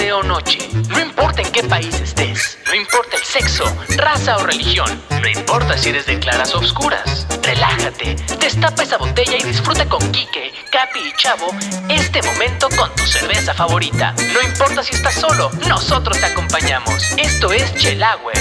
[0.00, 0.58] noche.
[0.88, 2.58] No importa en qué país estés.
[2.66, 3.64] No importa el sexo,
[3.96, 4.88] raza o religión.
[5.10, 7.26] No importa si eres de claras o oscuras.
[7.42, 11.48] Relájate, destapa esa botella y disfruta con Quique, Capi y Chavo
[11.90, 14.14] este momento con tu cerveza favorita.
[14.32, 17.12] No importa si estás solo, nosotros te acompañamos.
[17.18, 18.32] Esto es Chelagüe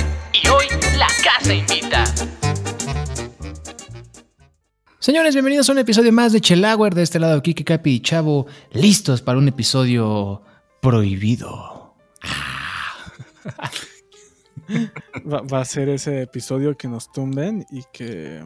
[0.42, 0.66] y hoy
[0.98, 2.06] la casa invita.
[5.00, 6.96] Señores, bienvenidos a un episodio más de Chelauer.
[6.96, 10.44] De este lado, Kiki, Capi y Chavo, listos para un episodio
[10.82, 11.94] prohibido.
[15.32, 18.44] Va, va a ser ese episodio que nos tumben y que,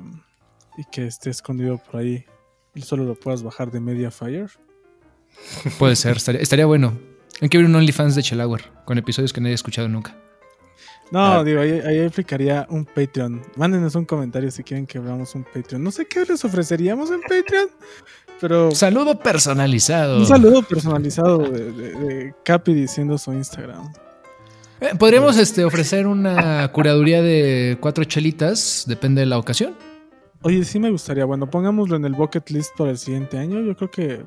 [0.78, 2.26] y que esté escondido por ahí
[2.74, 4.48] y solo lo puedas bajar de Mediafire.
[5.78, 6.98] Puede ser, estaría, estaría bueno.
[7.42, 10.16] Hay que ver un OnlyFans de Chelauer con episodios que nadie ha escuchado nunca.
[11.12, 11.44] No, Ah.
[11.44, 13.42] digo, ahí, ahí aplicaría un Patreon.
[13.58, 15.84] Mándenos un comentario si quieren que veamos un Patreon.
[15.84, 17.70] No sé qué les ofreceríamos en Patreon,
[18.44, 20.18] pero Saludo personalizado.
[20.18, 23.94] un saludo personalizado de, de- de Capi diciendo su Instagram.
[24.82, 29.76] Eh, Podríamos este, ofrecer una curaduría de cuatro chelitas, depende de la ocasión.
[30.42, 31.24] Oye, sí me gustaría.
[31.24, 33.62] Bueno, pongámoslo en el bucket list para el siguiente año.
[33.62, 34.26] Yo creo que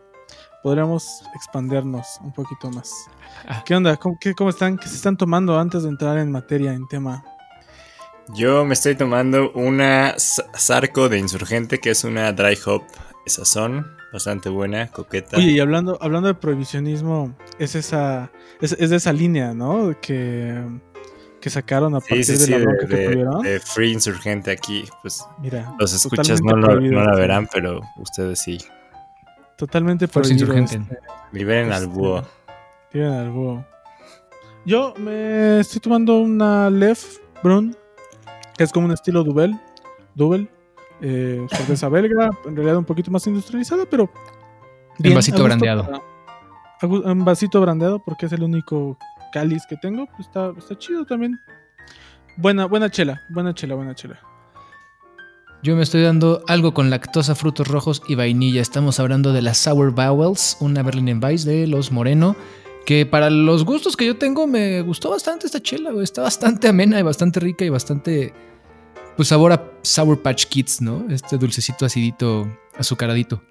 [0.63, 2.91] podríamos expandernos un poquito más.
[3.47, 3.63] Ah.
[3.67, 3.99] ¿Qué onda?
[3.99, 4.79] ¿Cómo, qué- cómo están?
[4.79, 7.23] ¿Qué se están tomando antes de entrar en materia, en tema?
[8.35, 12.83] Yo me estoy tomando una S- Zarco de Insurgente, que es una dry hop
[13.27, 15.37] sazón, bastante buena, coqueta.
[15.37, 19.95] Oye, y hablando, hablando de prohibicionismo, es esa, es, es de esa línea, ¿no?
[20.01, 20.63] Que,
[21.41, 23.43] que sacaron a sí, partir sí, de sí, la de, bronca que tuvieron.
[23.43, 28.41] de Free Insurgente aquí, pues Mira, los escuchas no, lo- no la verán, pero ustedes
[28.41, 28.59] sí.
[29.57, 30.55] Totalmente prohibido.
[30.55, 30.77] insurgente.
[30.95, 30.99] este,
[31.33, 32.23] Liberen al Este, búho.
[32.91, 33.65] tiren al búho.
[34.65, 37.77] Yo me estoy tomando una Lef Brun,
[38.59, 39.59] que es como un estilo Duvel.
[40.15, 40.51] Duvel.
[41.01, 44.11] Eh, cerveza belga, en realidad un poquito más industrializada, pero.
[45.03, 45.85] En vasito brandeado.
[45.85, 46.03] para-
[47.11, 48.99] En vasito brandeado, porque es el único
[49.33, 50.07] cáliz que tengo.
[50.07, 51.39] pues está, está chido también.
[52.39, 54.19] Buena, buena chela, buena chela, buena chela.
[55.63, 58.61] Yo me estoy dando algo con lactosa, frutos rojos y vainilla.
[58.61, 62.37] Estamos hablando de la Sour Bowels, una Berliner Weiss de los Moreno.
[62.85, 65.91] Que para los gustos que yo tengo me gustó bastante esta chela.
[66.03, 68.33] Está bastante amena y bastante rica y bastante.
[69.17, 71.07] Pues sabor a Sour Patch Kids, ¿no?
[71.09, 72.47] Este dulcecito acidito,
[72.79, 73.43] azucaradito.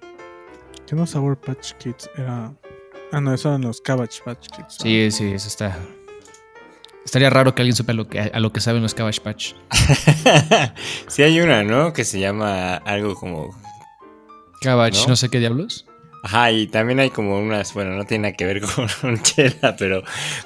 [0.86, 2.54] Que no Sour Patch Kids era.
[3.12, 4.78] Ah, no, eso eran los Cabbage Patch Kids.
[4.78, 4.82] ¿no?
[4.84, 5.76] Sí, sí, eso está.
[7.04, 9.54] Estaría raro que alguien sepa lo que, a lo que saben los Cabbage Patch.
[11.08, 11.92] sí hay una, ¿no?
[11.92, 13.56] Que se llama algo como...
[14.60, 15.08] Cabbage, ¿No?
[15.10, 15.85] no, sé qué diablos.
[16.26, 18.60] Ajá, y también hay como unas, bueno, no tiene nada que ver
[19.00, 20.02] con chela, pero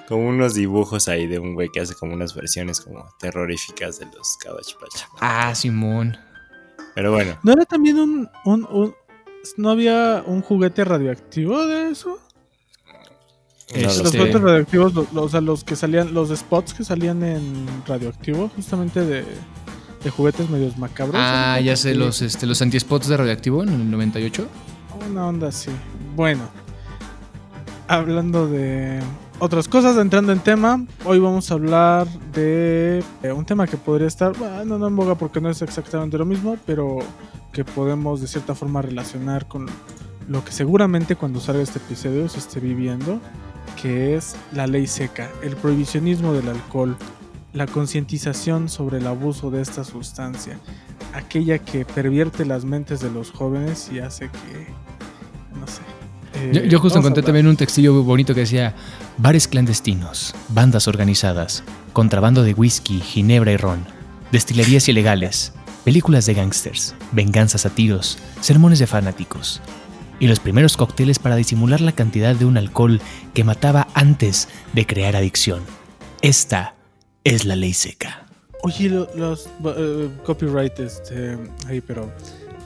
[0.07, 4.05] como unos dibujos ahí de un güey que hace como unas versiones como terroríficas de
[4.07, 5.05] los Cabbage Patch.
[5.21, 6.19] Ah, Simón.
[6.95, 8.95] Pero bueno, ¿No era también un, un, un-
[9.57, 12.19] ¿No había un juguete radioactivo de eso?
[13.73, 16.85] no Este- Los juguetes radioactivos, lo- lo- o sea, los que salían, los spots que
[16.85, 19.25] salían en radioactivo, justamente de,
[20.05, 21.17] de juguetes medios macabros.
[21.19, 24.47] Ah, ya sé, los, este, los anti-spots de radioactivo en el 98.
[25.09, 25.71] Una onda así.
[26.15, 26.43] Bueno,
[27.89, 29.01] hablando de
[29.39, 34.07] otras cosas, entrando en tema, hoy vamos a hablar de eh, un tema que podría
[34.07, 36.99] estar, bueno, no en boga porque no es exactamente lo mismo, pero
[37.53, 39.67] que podemos de cierta forma relacionar con
[40.29, 43.19] lo que seguramente cuando salga este episodio se esté viviendo,
[43.81, 46.97] que es la ley seca, el prohibicionismo del alcohol,
[47.53, 50.59] la concientización sobre el abuso de esta sustancia,
[51.15, 54.90] aquella que pervierte las mentes de los jóvenes y hace que.
[56.41, 58.75] Eh, Yo, yo justo encontré también un textillo muy bonito que decía:
[59.19, 61.63] bares clandestinos, bandas organizadas,
[61.93, 63.85] contrabando de whisky, ginebra y ron,
[64.33, 65.53] destilerías ilegales,
[65.85, 69.61] películas de gángsters, venganzas a tiros, sermones de fanáticos.
[70.19, 73.01] Y los primeros cócteles para disimular la cantidad de un alcohol
[73.33, 75.63] que mataba antes de crear adicción.
[76.21, 76.75] Esta
[77.25, 78.27] es la ley seca.
[78.63, 82.13] Oye, lo- los eh, copyright, este, ahí, pero,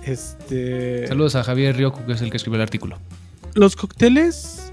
[0.02, 2.98] este, Saludos a Javier Ryoku, que es el que escribió el artículo.
[3.54, 4.72] Los cócteles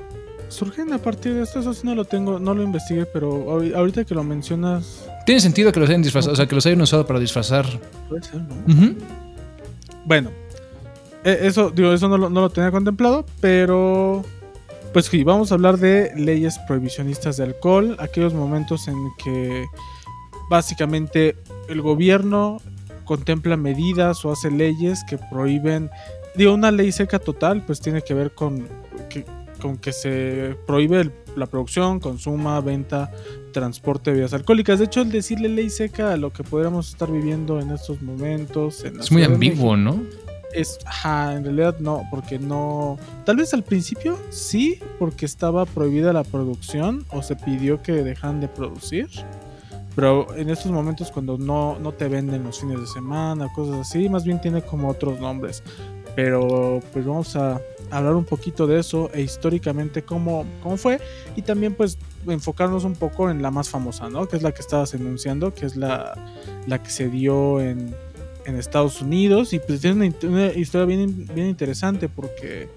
[0.50, 3.74] surgen a partir de esto, eso sí no lo tengo, no lo investigué, pero ahori-
[3.74, 6.82] ahorita que lo mencionas, Tiene sentido que los hayan disfrazado, o sea, que los hayan
[6.82, 7.66] usado para disfrazar.
[8.10, 8.96] puede ser, ¿no?
[10.06, 10.32] Bueno,
[11.24, 14.24] eh, eso, digo, eso no lo, no lo tenía contemplado, pero
[14.94, 19.66] pues sí, vamos a hablar de leyes prohibicionistas de alcohol, aquellos momentos en que
[20.50, 21.38] básicamente
[21.70, 22.58] el gobierno
[23.06, 25.90] contempla medidas o hace leyes que prohíben,
[26.36, 28.68] digo, una ley seca total, pues tiene que ver con
[29.10, 29.26] que,
[29.62, 33.10] con que se prohíbe el- la producción, consuma, venta,
[33.54, 34.80] transporte de bebidas alcohólicas.
[34.80, 38.84] De hecho, el decirle ley seca a lo que podríamos estar viviendo en estos momentos.
[38.84, 40.04] en Es muy ambiguo, México, ¿no?
[40.54, 42.98] Es, ajá, en realidad no, porque no.
[43.26, 48.42] Tal vez al principio sí, porque estaba prohibida la producción o se pidió que dejaran
[48.42, 49.08] de producir.
[49.96, 54.10] Pero en estos momentos, cuando no, no te venden los fines de semana, cosas así,
[54.10, 55.64] más bien tiene como otros nombres.
[56.16, 61.00] Pero pues vamos a hablar un poquito de eso e históricamente cómo, cómo fue.
[61.36, 61.98] Y también pues
[62.28, 64.28] enfocarnos un poco en la más famosa, ¿no?
[64.28, 66.14] Que es la que estabas enunciando, que es la,
[66.68, 67.96] la que se dio en,
[68.46, 69.54] en Estados Unidos.
[69.54, 72.70] Y pues tiene una, historia bien, bien interesante porque,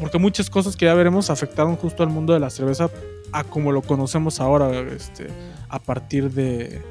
[0.00, 2.90] porque muchas cosas que ya veremos afectaron justo al mundo de la cerveza
[3.32, 5.28] a como lo conocemos ahora, este,
[5.68, 6.82] a partir de,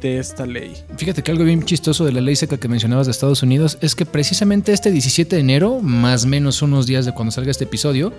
[0.00, 0.74] de esta ley.
[0.96, 3.94] Fíjate que algo bien chistoso de la ley seca que mencionabas de Estados Unidos es
[3.94, 7.64] que precisamente este 17 de enero, más o menos unos días de cuando salga este
[7.64, 8.12] episodio,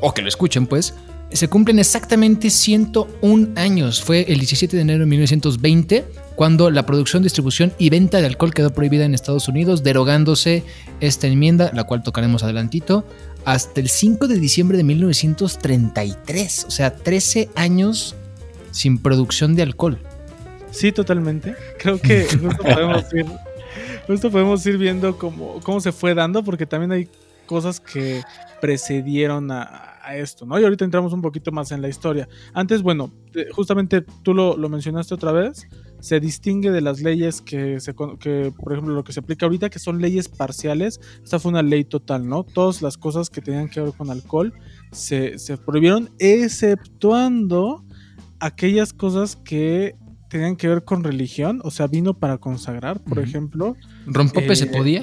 [0.00, 0.94] o que lo escuchen pues,
[1.32, 4.02] se cumplen exactamente 101 años.
[4.02, 6.04] Fue el 17 de enero de 1920
[6.36, 10.64] cuando la producción, distribución y venta de alcohol quedó prohibida en Estados Unidos, derogándose
[11.00, 13.06] esta enmienda, la cual tocaremos adelantito,
[13.44, 16.64] hasta el 5 de diciembre de 1933.
[16.66, 18.14] O sea, 13 años
[18.70, 19.98] sin producción de alcohol.
[20.72, 21.54] Sí, totalmente.
[21.78, 22.26] Creo que
[24.06, 27.08] justo podemos ir, viendo cómo, cómo se fue dando, porque también hay
[27.46, 28.22] cosas que
[28.60, 30.58] precedieron a, a esto, ¿no?
[30.58, 32.28] Y ahorita entramos un poquito más en la historia.
[32.54, 33.12] Antes, bueno,
[33.52, 35.68] justamente tú lo, lo mencionaste otra vez,
[36.00, 39.70] se distingue de las leyes que, se, que, por ejemplo, lo que se aplica ahorita,
[39.70, 41.00] que son leyes parciales.
[41.22, 42.42] Esta fue una ley total, ¿no?
[42.42, 44.52] Todas las cosas que tenían que ver con alcohol
[44.90, 47.84] se, se prohibieron, exceptuando
[48.40, 49.94] aquellas cosas que
[50.32, 53.76] tenían que ver con religión, o sea, vino para consagrar, por ejemplo.
[54.06, 55.02] ¿Rompope Eh, se podía?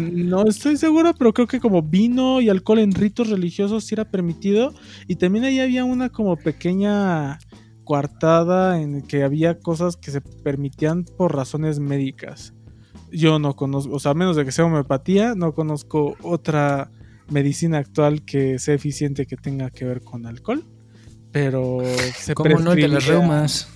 [0.00, 4.10] No estoy seguro, pero creo que como vino y alcohol en ritos religiosos sí era
[4.10, 4.74] permitido.
[5.06, 7.38] Y también ahí había una como pequeña
[7.84, 12.52] coartada en que había cosas que se permitían por razones médicas.
[13.12, 16.90] Yo no conozco, o sea, a menos de que sea homeopatía, no conozco otra
[17.28, 20.66] medicina actual que sea eficiente que tenga que ver con alcohol.
[21.30, 21.78] Pero
[22.16, 22.72] se ¿Cómo no?
[22.72, 23.68] El de las reumas.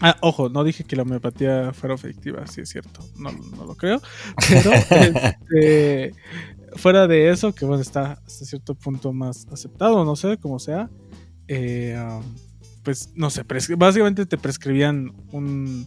[0.00, 3.74] Ah, ojo, no dije que la homeopatía fuera efectiva, sí es cierto, no, no lo
[3.74, 4.00] creo.
[4.48, 4.72] Pero
[5.50, 6.14] este,
[6.74, 10.88] fuera de eso, que bueno, está hasta cierto punto más aceptado, no sé, como sea,
[11.48, 12.22] eh, um,
[12.82, 13.44] pues no sé,
[13.76, 15.86] básicamente te prescribían un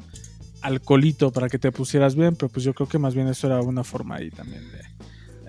[0.61, 3.61] alcoholito para que te pusieras bien, pero pues yo creo que más bien eso era
[3.61, 4.82] una forma ahí también de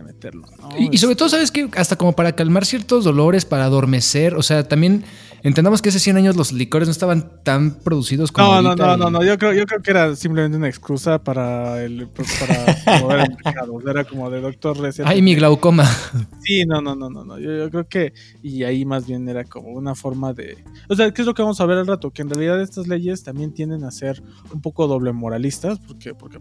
[0.04, 0.46] meterlo.
[0.60, 0.68] ¿no?
[0.78, 1.68] Y, y sobre todo, ¿sabes qué?
[1.76, 4.34] Hasta como para calmar ciertos dolores, para adormecer.
[4.34, 5.04] O sea, también
[5.42, 8.48] entendamos que hace 100 años los licores no estaban tan producidos como.
[8.48, 10.68] No, no, ahorita no, y- no, no, yo creo, yo creo que era simplemente una
[10.68, 13.74] excusa para el pues, para mover el mercado.
[13.74, 15.08] O sea, era como de doctor receta.
[15.08, 15.84] Ay, mi glaucoma.
[16.46, 17.38] Sí, no, no, no, no, no.
[17.38, 18.12] Yo, yo creo que
[18.42, 21.40] y ahí más bien era como una forma de, o sea, ¿qué es lo que
[21.40, 22.10] vamos a ver al rato?
[22.10, 24.22] Que en realidad estas leyes también tienden a ser
[24.52, 26.40] un poco doble moralistas, porque, porque,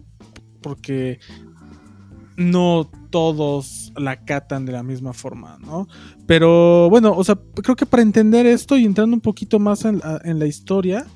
[0.60, 1.20] porque
[2.36, 5.86] no todos la catan de la misma forma, ¿no?
[6.26, 9.98] Pero bueno, o sea, creo que para entender esto y entrando un poquito más en
[9.98, 11.06] la, en la historia,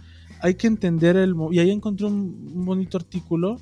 [0.41, 1.35] hay que entender el...
[1.51, 3.61] Y ahí encontré un, un bonito artículo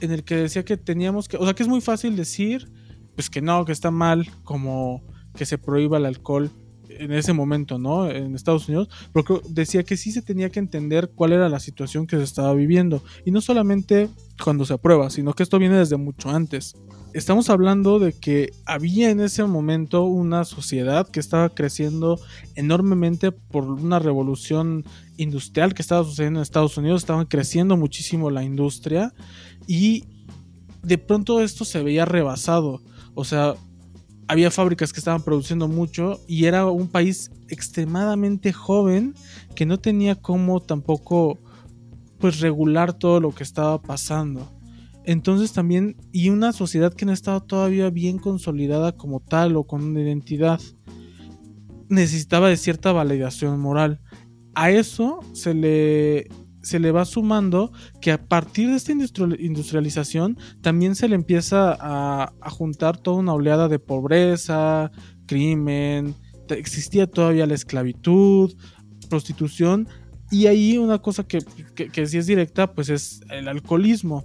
[0.00, 1.36] en el que decía que teníamos que...
[1.36, 2.70] O sea, que es muy fácil decir,
[3.14, 5.02] pues que no, que está mal, como
[5.34, 6.50] que se prohíba el alcohol
[6.88, 8.10] en ese momento, ¿no?
[8.10, 12.06] En Estados Unidos, creo- decía que sí se tenía que entender cuál era la situación
[12.06, 13.02] que se estaba viviendo.
[13.24, 14.08] Y no solamente
[14.42, 16.76] cuando se aprueba, sino que esto viene desde mucho antes.
[17.14, 22.20] Estamos hablando de que había en ese momento una sociedad que estaba creciendo
[22.54, 24.84] enormemente por una revolución
[25.16, 29.14] industrial que estaba sucediendo en Estados Unidos, estaban creciendo muchísimo la industria
[29.66, 30.04] y
[30.82, 32.82] de pronto esto se veía rebasado.
[33.14, 33.54] O sea,
[34.28, 39.14] había fábricas que estaban produciendo mucho y era un país extremadamente joven
[39.54, 41.38] que no tenía cómo tampoco
[42.18, 44.52] pues regular todo lo que estaba pasando.
[45.04, 49.82] Entonces también, y una sociedad que no estaba todavía bien consolidada como tal o con
[49.82, 50.60] una identidad,
[51.88, 54.00] necesitaba de cierta validación moral.
[54.54, 56.28] A eso se le,
[56.62, 61.76] se le va sumando que a partir de esta industri- industrialización también se le empieza
[61.78, 64.90] a, juntar toda una oleada de pobreza,
[65.26, 66.14] crimen,
[66.48, 68.54] existía todavía la esclavitud,
[69.08, 69.88] prostitución,
[70.30, 71.38] y ahí una cosa que,
[71.74, 74.24] que, que sí es directa, pues es el alcoholismo.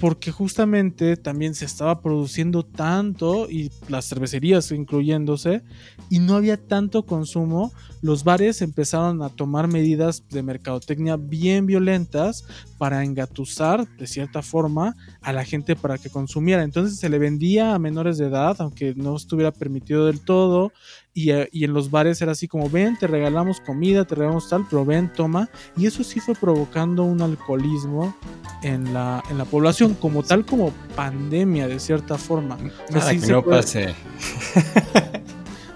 [0.00, 5.62] Porque justamente también se estaba produciendo tanto, y las cervecerías incluyéndose,
[6.10, 7.72] y no había tanto consumo,
[8.02, 12.44] los bares empezaron a tomar medidas de mercadotecnia bien violentas
[12.76, 16.64] para engatusar, de cierta forma, a la gente para que consumiera.
[16.64, 20.72] Entonces se le vendía a menores de edad, aunque no estuviera permitido del todo,
[21.16, 24.48] Y, eh, y en los bares era así como, ven, te regalamos comida, te regalamos
[24.48, 25.48] tal, pero ven, toma.
[25.76, 28.16] Y eso sí fue provocando un alcoholismo
[28.62, 32.58] en la, en la población, como tal como pandemia de cierta forma.
[32.90, 33.94] Nada que no puede- pase.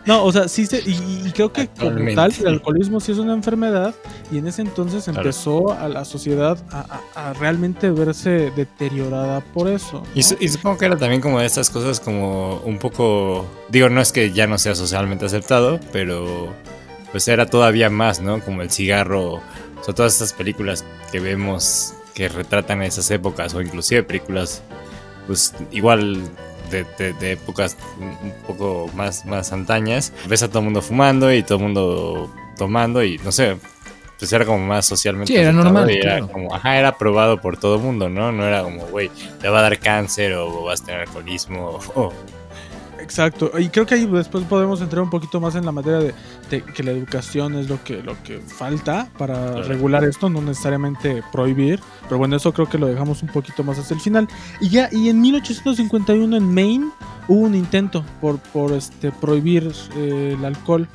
[0.08, 3.18] No, o sea, sí se, y, y creo que como tal el alcoholismo sí es
[3.18, 3.94] una enfermedad
[4.32, 5.20] y en ese entonces Claro.
[5.20, 9.98] empezó a la sociedad a, a- a realmente verse deteriorada por eso.
[10.02, 10.06] ¿no?
[10.14, 13.88] Y, su- y supongo que era también como de estas cosas como un poco, digo,
[13.90, 16.48] no es que ya no sea socialmente aceptado, pero
[17.12, 18.40] pues era todavía más, ¿no?
[18.40, 19.42] Como el cigarro, o
[19.84, 24.62] sea, todas estas películas que vemos que retratan esas épocas, o inclusive películas,
[25.26, 26.18] pues igual
[26.70, 31.32] de, de- de épocas un poco más, más antañas, ves a todo el mundo fumando
[31.32, 33.56] y todo el mundo tomando y no sé.
[34.18, 35.32] Pues era como más socialmente.
[35.32, 36.32] Sí, era normal, y era claro.
[36.32, 38.32] como, ajá, era aprobado por todo el mundo, ¿no?
[38.32, 42.12] No era como, güey, te va a dar cáncer o vas a tener alcoholismo o
[43.08, 43.50] Exacto.
[43.58, 46.14] Y creo que ahí después podemos entrar un poquito más en la materia de,
[46.50, 49.62] de que la educación es lo que, lo que falta para Claro.
[49.62, 51.80] regular esto, no necesariamente prohibir.
[52.02, 54.28] Pero bueno, eso creo que lo dejamos un poquito más hasta el final.
[54.60, 56.90] Y ya, y en 1851 en Maine
[57.28, 60.86] hubo un intento por, por este, prohibir eh, el alcohol.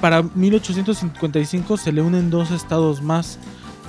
[0.00, 3.38] Para 1855 se le unen dos estados más,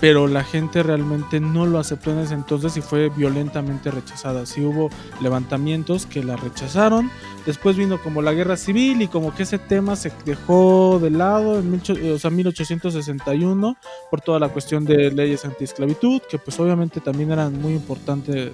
[0.03, 4.45] pero la gente realmente no lo aceptó en ese entonces y fue violentamente rechazada.
[4.45, 4.89] Sí hubo
[5.21, 7.09] levantamientos que la rechazaron.
[7.45, 11.57] Después vino como la guerra civil y como que ese tema se dejó de lado
[11.57, 13.77] en 18 o sea, 1861
[14.11, 18.51] por toda la cuestión de leyes antiesclavitud, que pues obviamente también eran muy importantes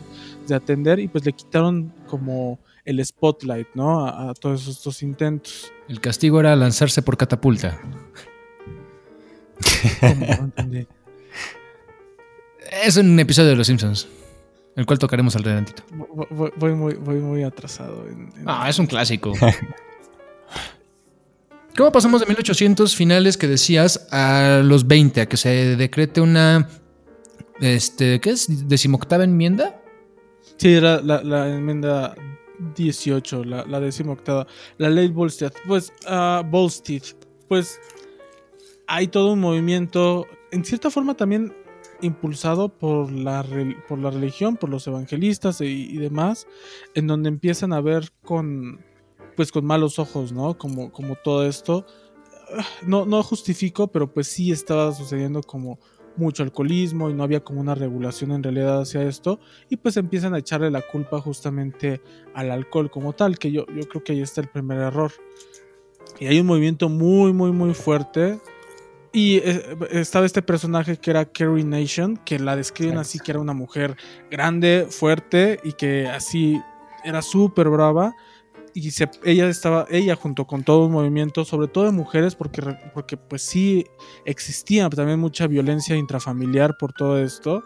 [0.47, 4.05] de atender y pues le quitaron como el spotlight, ¿no?
[4.05, 5.73] A, a todos estos intentos.
[5.87, 7.81] El castigo era lanzarse por catapulta.
[9.99, 10.27] ¿Cómo?
[10.27, 10.87] No entendí.
[12.71, 14.07] Es un episodio de Los Simpsons,
[14.75, 15.83] el cual tocaremos al adelantito.
[16.57, 18.05] Voy, muy, voy muy atrasado.
[18.07, 19.33] En, en- Ah, es un clásico.
[21.77, 26.67] ¿Cómo pasamos de 1800 finales que decías a los 20, a que se decrete una,
[27.61, 28.67] este, ¿qué es?
[28.67, 29.79] ¿Decimoctava enmienda?
[30.57, 32.15] Sí, era la, la enmienda
[32.75, 34.45] 18, la, la decimoctava.
[34.77, 35.53] La ley Volstead.
[35.67, 37.03] Pues, ah, Volstead.
[37.47, 37.79] Pues
[38.87, 41.53] hay todo un movimiento, en cierta forma también
[42.01, 43.45] impulsado por la,
[43.87, 46.47] por la religión, por los evangelistas y, demás,
[46.95, 48.79] en donde empiezan a ver con,
[49.35, 50.57] pues con malos ojos, ¿no?
[50.57, 51.85] Como, como todo esto.
[52.85, 55.79] No, no justifico, pero pues sí estaba sucediendo como
[56.15, 59.39] mucho alcoholismo y no había como una regulación en realidad hacia esto
[59.69, 62.01] y pues empiezan a echarle la culpa justamente
[62.33, 65.11] al alcohol como tal, que yo, yo creo que ahí está el primer error.
[66.19, 68.39] Y hay un movimiento muy, muy, muy fuerte.
[69.11, 73.39] Y eh, estaba este personaje que era Carrie Nation, que la describen así, que era
[73.39, 73.95] una mujer
[74.29, 76.61] grande, fuerte y que así
[77.03, 78.15] era súper brava.
[78.75, 82.61] Y se, ella estaba, ella junto con todo un movimiento, sobre todo de mujeres, porque,
[82.93, 83.85] porque pues sí
[84.25, 87.63] existía también mucha violencia intrafamiliar por todo esto.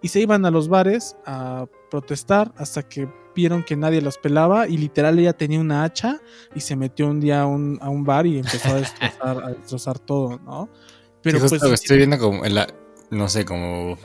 [0.00, 4.68] Y se iban a los bares a protestar hasta que vieron que nadie las pelaba
[4.68, 6.20] y literal ella tenía una hacha
[6.54, 9.48] y se metió un día a un, a un bar y empezó a destrozar, a
[9.50, 10.68] destrozar todo, ¿no?
[11.22, 12.66] Pero justo pues estoy viendo como en la,
[13.10, 13.96] no sé, como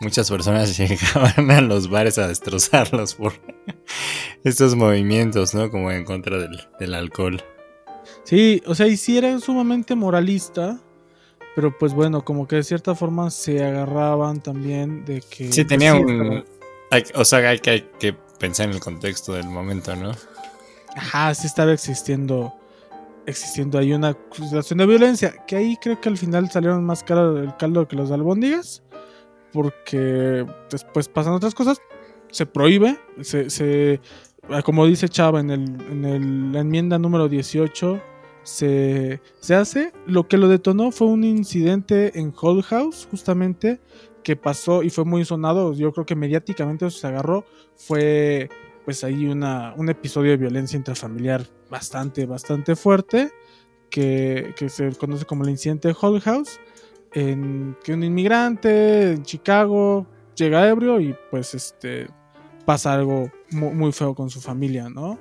[0.00, 3.32] muchas personas llegaban a los bares a destrozarlos por
[4.44, 5.70] estos movimientos, ¿no?
[5.70, 7.42] Como en contra del, del alcohol.
[8.24, 10.80] Sí, o sea, y sí era sumamente moralista,
[11.54, 15.52] pero pues bueno, como que de cierta forma se agarraban también de que...
[15.52, 16.44] Sí, pues, tenía sí, un...
[16.90, 20.10] hay- o sea, hay que, hay que pensar en el contexto del momento, ¿no?
[20.96, 22.52] Ajá, sí estaba existiendo
[23.26, 27.38] existiendo ahí una situación de violencia, que ahí creo que al final salieron más caros
[27.38, 28.82] el caldo que los albóndigas,
[29.52, 31.78] porque después pasan otras cosas,
[32.32, 34.00] se prohíbe, se, se-
[34.48, 38.00] ah, como dice Chava en, el, en la enmienda número 18,
[38.42, 43.80] se, se hace, lo que lo detonó fue un incidente en Hull House, justamente,
[44.36, 47.44] pasó y fue muy sonado, yo creo que mediáticamente se agarró,
[47.76, 48.48] fue
[48.84, 53.30] pues ahí una, un episodio de violencia intrafamiliar bastante, bastante fuerte,
[53.90, 56.58] que, que se conoce como el incidente de Hull House,
[57.12, 60.06] en que un inmigrante en Chicago
[60.36, 62.08] llega ebrio y pues este
[62.64, 65.18] pasa algo mu- muy, feo con su familia, ¿no?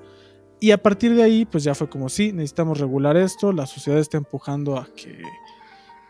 [0.59, 3.99] Y a partir de ahí, pues ya fue como, sí, necesitamos regular esto, la sociedad
[3.99, 5.21] está empujando a que,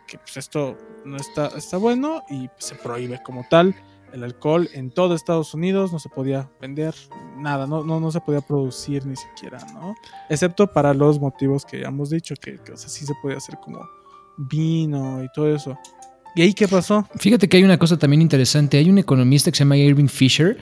[0.10, 3.76] que pues esto no está, está bueno y pues, se prohíbe como tal
[4.12, 6.96] el alcohol en todo Estados Unidos, no se podía vender
[7.38, 9.94] nada, no, no, no se podía producir ni siquiera, ¿no?
[10.30, 13.38] Excepto para los motivos que ya hemos dicho, que, que o sea, sí se podía
[13.38, 13.88] hacer como
[14.38, 15.78] vino y todo eso.
[16.36, 17.08] ¿Y ahí qué pasó?
[17.18, 18.78] Fíjate que hay una cosa también interesante.
[18.78, 20.58] Hay un economista que se llama Irving Fisher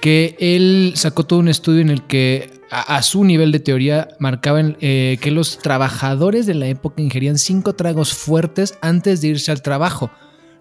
[0.00, 4.08] que él sacó todo un estudio en el que a, a su nivel de teoría,
[4.18, 9.52] marcaban eh, que los trabajadores de la época ingerían cinco tragos fuertes antes de irse
[9.52, 10.10] al trabajo,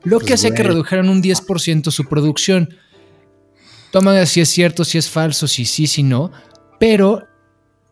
[0.03, 2.75] lo que Pues, hacía que redujeran un 10% su producción.
[3.91, 6.31] Toma si es cierto, si es falso, si sí, si no,
[6.79, 7.23] pero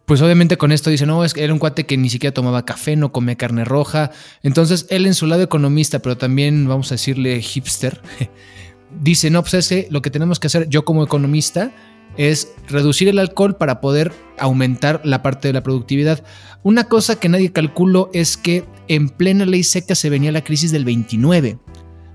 [0.05, 2.65] pues obviamente con esto dice, no, es que era un cuate que ni siquiera tomaba
[2.65, 4.12] café, no comía carne roja.
[4.43, 8.01] Entonces él en su lado economista, pero también vamos a decirle hipster,
[9.00, 11.71] dice, no, pues lo que tenemos que hacer yo como economista
[12.17, 16.24] es reducir el alcohol para poder aumentar la parte de la productividad.
[16.63, 20.71] Una cosa que nadie calculó es que en plena ley seca se venía la crisis
[20.71, 21.60] del 29.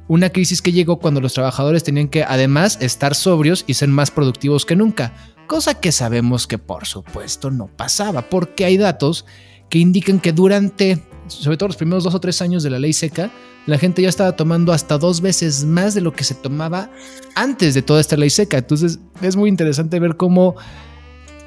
[0.09, 4.11] Una crisis que llegó cuando los trabajadores tenían que además estar sobrios y ser más
[4.11, 5.15] productivos que nunca,
[5.49, 9.25] cosa que sabemos que por supuesto no pasaba, porque hay datos
[9.69, 12.93] que indican que durante, sobre todo los primeros dos o tres años de la ley
[12.93, 13.31] seca,
[13.67, 16.91] la gente ya estaba tomando hasta dos veces más de lo que se tomaba
[17.35, 18.59] antes de toda esta ley seca.
[18.59, 20.57] Entonces es muy interesante ver cómo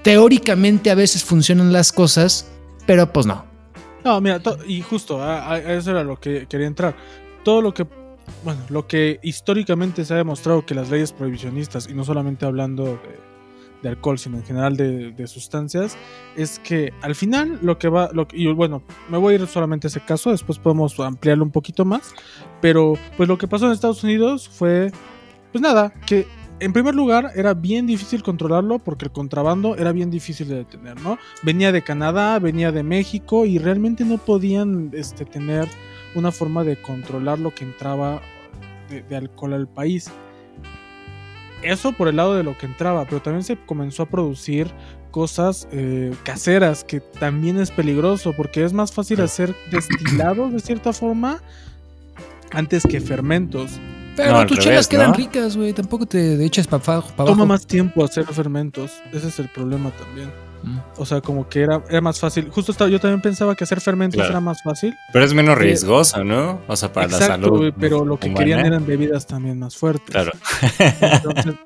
[0.03, 2.49] teóricamente a veces funcionan las cosas,
[2.85, 3.45] pero pues no.
[4.03, 6.95] No, mira, y justo a, eso era lo que quería entrar.
[7.43, 7.85] Todo lo que,
[8.43, 12.99] bueno, lo que históricamente se ha demostrado que las leyes prohibicionistas, y no solamente hablando
[13.81, 15.97] de alcohol, sino en general de, sustancias,
[16.35, 19.87] es que al final lo que va, lo y bueno, me voy a ir solamente
[19.87, 22.13] a ese caso, después podemos ampliarlo un poquito más,
[22.61, 24.91] pero pues lo que pasó en Estados Unidos fue,
[25.51, 26.27] pues nada, que
[26.59, 30.99] en primer lugar era bien difícil controlarlo porque el contrabando era bien difícil de detener,
[31.01, 31.17] ¿no?
[31.43, 35.69] Venía de Canadá, venía de México y realmente no podían este, tener
[36.15, 38.21] una forma de controlar lo que entraba
[38.89, 40.11] de alcohol al país.
[41.61, 44.71] Eso por el lado de lo que entraba, pero también se comenzó a producir
[45.11, 50.93] cosas eh, caseras, que también es peligroso, porque es más fácil hacer destilados de cierta
[50.93, 51.41] forma
[52.51, 53.71] antes que fermentos.
[54.15, 55.17] Pero No, tus revés, chelas quedan ¿no?
[55.17, 55.73] ricas, güey.
[55.73, 57.11] Tampoco te eches para abajo.
[57.15, 60.31] Toma más tiempo hacer fermentos, ese es el problema también.
[60.97, 62.49] O sea, como que era, era más fácil.
[62.49, 64.29] Justo estaba, yo también pensaba que hacer fermentos Claro.
[64.31, 64.95] era más fácil.
[65.13, 65.63] Pero es menos Sí.
[65.63, 66.61] riesgoso, ¿no?
[66.67, 67.73] O sea, para la salud.
[67.79, 68.39] pero lo que humana.
[68.39, 70.09] querían eran bebidas también más fuertes.
[70.09, 70.31] Claro.
[70.99, 71.55] Entonces,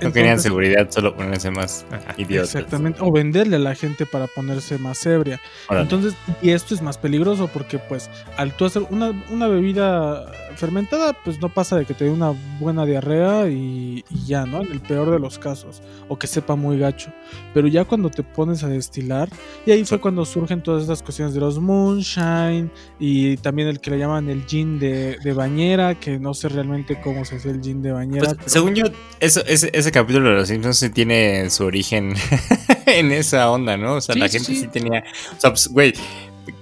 [0.00, 1.84] No querían seguridad, solo ponerse más
[2.16, 2.54] idiotas.
[2.54, 5.40] Exactamente, o venderle a la gente para ponerse más ebria.
[5.68, 5.82] Órale.
[5.82, 11.12] Entonces, y esto es más peligroso porque pues al tú hacer una, una bebida fermentada,
[11.24, 14.62] pues no pasa de que te dé una buena diarrea y, y ya, ¿no?
[14.62, 17.12] En el peor de los casos, o que sepa muy gacho.
[17.52, 19.28] Pero ya cuando te pones a destilar,
[19.66, 23.90] y ahí fue cuando surgen todas estas cuestiones de los moonshine y también el que
[23.90, 27.60] le llaman el gin de, de bañera, que no sé realmente cómo se hace el
[27.60, 28.24] gin de bañera.
[28.26, 28.84] Pues, pero- según yo,
[29.20, 32.14] eso, ese, ese capítulo de los Simpsons sí tiene su origen
[32.86, 33.94] en esa onda, ¿no?
[33.94, 34.56] O sea, Sí, la gente sí.
[34.56, 34.66] sí.
[34.68, 35.04] tenía.
[35.36, 35.92] O sea, pues, güey,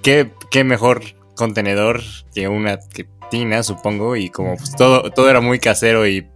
[0.01, 1.01] ¿qué, qué mejor
[1.35, 2.01] contenedor
[2.33, 6.27] que una que tina, supongo, y como pues todo, todo era muy casero y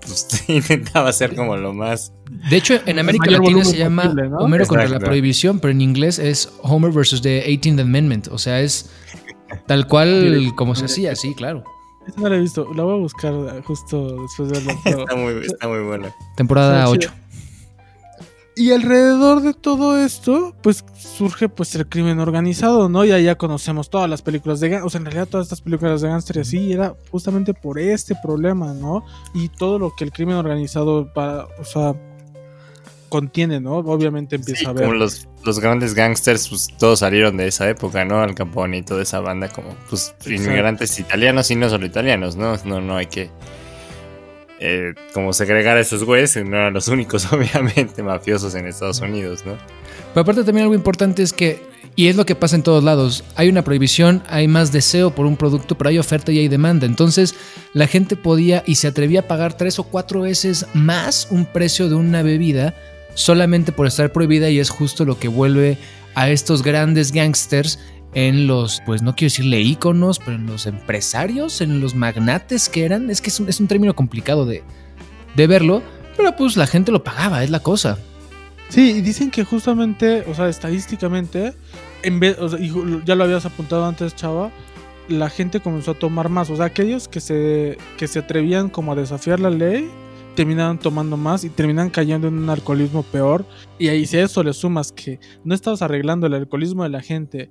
[0.00, 2.12] pues intentaba ser como lo más.
[2.48, 4.36] De hecho, en América Latina se llama posible, ¿no?
[4.38, 5.06] Homero contra la Exacto.
[5.06, 8.28] prohibición, pero en inglés es Homer versus the 18th Amendment.
[8.28, 8.90] O sea, es
[9.66, 11.64] tal cual como se hacía, sí, claro.
[12.06, 14.72] Esa no la he visto, la voy a buscar justo después de verla.
[15.02, 16.14] Está muy, está muy bueno.
[16.36, 17.12] Temporada Sí, 8.
[18.58, 23.04] Y alrededor de todo esto, pues surge pues el crimen organizado, ¿no?
[23.04, 26.00] Ya ya conocemos todas las películas de gánster, o sea, en realidad todas estas películas
[26.00, 29.04] de gánster y así era justamente por este problema, ¿no?
[29.34, 31.94] Y todo lo que el crimen organizado para, o sea,
[33.10, 33.74] contiene, ¿no?
[33.76, 34.84] Obviamente empieza Sí, a ver.
[34.84, 38.20] como los, los grandes gangsters, pues todos salieron de esa época, ¿no?
[38.20, 42.56] Al Capone y toda esa banda, como pues inmigrantes italianos y no solo italianos, ¿no?
[42.64, 43.30] No, no hay que
[44.58, 49.44] eh, como segregar a esos güeyes, no eran los únicos, obviamente, mafiosos en Estados Unidos,
[49.44, 49.56] ¿no?
[50.12, 51.62] Pero aparte también algo importante es que,
[51.94, 55.26] y es lo que pasa en todos lados, hay una prohibición, hay más deseo por
[55.26, 56.86] un producto, pero hay oferta y hay demanda.
[56.86, 57.34] Entonces
[57.74, 61.88] la gente podía y se atrevía a pagar tres o cuatro veces más un precio
[61.88, 62.74] de una bebida
[63.14, 65.78] solamente por estar prohibida y es justo lo que vuelve
[66.14, 67.78] a estos grandes gangsters
[68.16, 72.86] en los, pues no quiero decirle íconos, pero en los empresarios, en los magnates que
[72.86, 73.10] eran.
[73.10, 74.64] Es que es un, es un término complicado de,
[75.36, 75.82] de verlo,
[76.16, 77.98] pero pues la gente lo pagaba, es la cosa.
[78.70, 81.52] Sí, y dicen que justamente, o sea, estadísticamente,
[82.02, 82.56] en vez, o
[83.04, 84.50] ya lo habías apuntado antes, Chava,
[85.10, 86.48] la gente comenzó a tomar más.
[86.48, 89.90] O sea, aquellos que se, que se atrevían como a desafiar la ley,
[90.34, 93.44] terminaban tomando más y terminan cayendo en un alcoholismo peor.
[93.78, 97.02] Y ahí si a eso le sumas que no estabas arreglando el alcoholismo de la
[97.02, 97.50] gente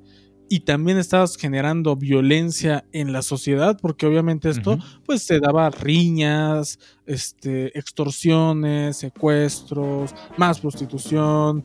[0.49, 6.79] y también estabas generando violencia en la sociedad, porque obviamente esto pues se daba riñas,
[7.05, 11.63] este, extorsiones, secuestros, más prostitución,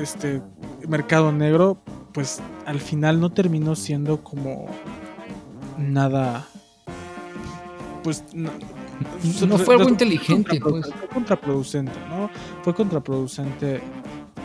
[0.00, 0.42] este,
[0.88, 4.66] mercado negro, pues al final no terminó siendo como
[5.78, 6.46] nada,
[8.02, 8.50] pues no,
[9.46, 10.86] No fue algo inteligente, pues.
[10.86, 12.30] Fue contraproducente, ¿no?
[12.62, 13.80] Fue contraproducente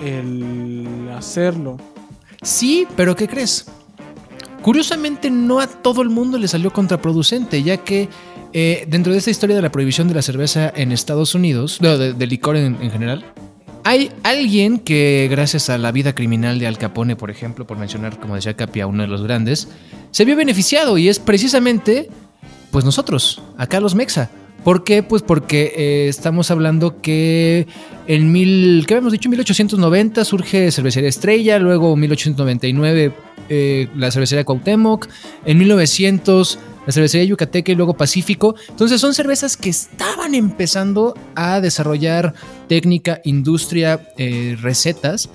[0.02, 1.78] el hacerlo.
[2.42, 3.66] Sí, pero ¿qué crees?
[4.62, 8.10] Curiosamente no a todo el mundo le salió contraproducente, ya que
[8.54, 11.98] eh, dentro de esta historia de la prohibición de la cerveza en Estados Unidos, no,
[11.98, 13.26] de, licor en, en general,
[13.84, 18.20] hay alguien que gracias a la vida criminal de Al Capone, por ejemplo, por mencionar,
[18.20, 19.70] como decía Capi, uno de los grandes,
[20.12, 22.10] se vio beneficiado y es precisamente,
[22.72, 24.30] pues nosotros, acá los Mexa.
[24.64, 25.04] ¿Por qué?
[25.04, 27.68] Pues porque eh, estamos hablando que
[28.08, 29.30] en mil, ¿qué habíamos dicho?
[29.30, 33.14] 1890 surge Cervecería Estrella, luego 1899
[33.50, 35.08] eh, la Cervecería Cuauhtémoc,
[35.46, 38.56] en 1900 la Cervecería Yucateca y luego Pacífico.
[38.70, 42.34] Entonces son cervezas que estaban empezando a desarrollar
[42.68, 45.30] técnica, industria, eh, recetas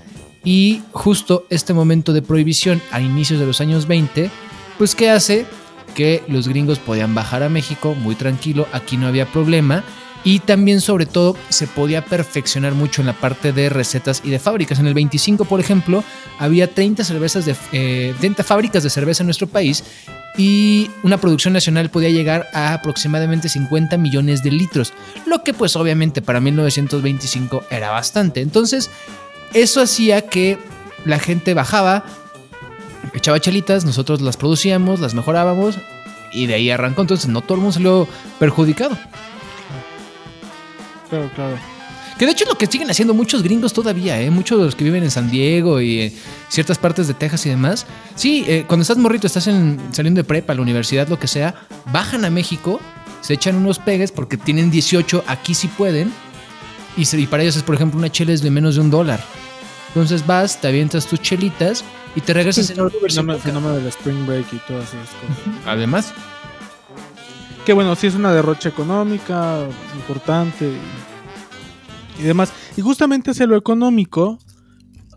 [0.45, 4.31] y justo este momento de prohibición a inicios de los años 20,
[4.79, 5.47] pues ¿qué hace?
[5.95, 9.85] Que los gringos podían bajar a México muy tranquilo, aquí no había problema.
[10.27, 14.39] Y también, sobre todo, se podía perfeccionar mucho en la parte de recetas y de
[14.39, 14.79] fábricas.
[14.79, 16.03] En el 25, por ejemplo,
[16.39, 19.85] había 30 cervezas de eh, 30 fábricas de cerveza en nuestro país
[20.37, 24.93] y una producción nacional podía llegar a aproximadamente 50 millones de litros,
[25.27, 28.41] lo que pues obviamente para 1925 era bastante.
[28.41, 28.91] Entonces,
[29.53, 30.59] eso hacía que
[31.05, 32.05] la gente bajaba,
[33.13, 35.79] echaba chelitas, nosotros las producíamos, las mejorábamos
[36.33, 37.03] y de ahí arrancó.
[37.03, 38.97] Entonces no todo el mundo salió perjudicado.
[41.11, 41.57] Claro, claro.
[42.19, 44.31] Que de hecho es lo que siguen haciendo muchos gringos todavía, ¿eh?
[44.31, 46.13] Muchos de los que viven en San Diego y eh,
[46.49, 47.87] ciertas partes de Texas y demás.
[48.15, 51.55] Sí, eh, cuando estás morrito, estás en, saliendo de prepa, la universidad, lo que sea,
[51.93, 52.81] bajan a México,
[53.21, 56.13] se echan unos pegues porque tienen 18, aquí sí pueden.
[56.97, 58.91] Y, se- y para ellos es, por ejemplo, una chela es de menos de un
[58.91, 59.21] dólar.
[59.95, 61.85] Entonces vas, te avientas tus chelitas
[62.17, 65.09] y te regresas en el un Uber sin fenómeno, del Spring Break y todas esas
[65.09, 65.67] cosas.
[65.67, 66.13] Además,
[67.65, 70.69] Que bueno, sí es una derrocha económica importante
[72.19, 72.53] y, y demás.
[72.77, 74.39] Y justamente hacia lo económico,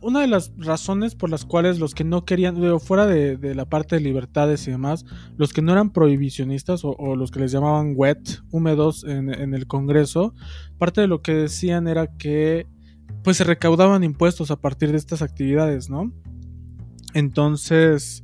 [0.02, 3.56] una de las razones por las cuales los que no querían, digo, fuera de, de
[3.56, 5.06] la parte de libertades y demás,
[5.38, 9.54] los que no eran prohibicionistas o, o los que les llamaban wet, húmedos en, en
[9.54, 10.34] el Congreso,
[10.78, 12.68] parte de lo que decían era que
[13.28, 16.14] pues se recaudaban impuestos a partir de estas actividades, ¿no?
[17.14, 18.24] Entonces,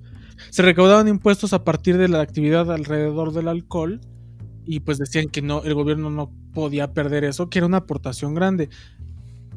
[0.50, 4.00] se recaudaban impuestos a partir de la actividad alrededor del alcohol
[4.66, 8.34] y pues decían que no, el gobierno no podía perder eso, que era una aportación
[8.34, 8.70] grande.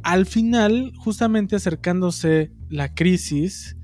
[0.02, 3.76] Al final, justamente acercándose la crisis,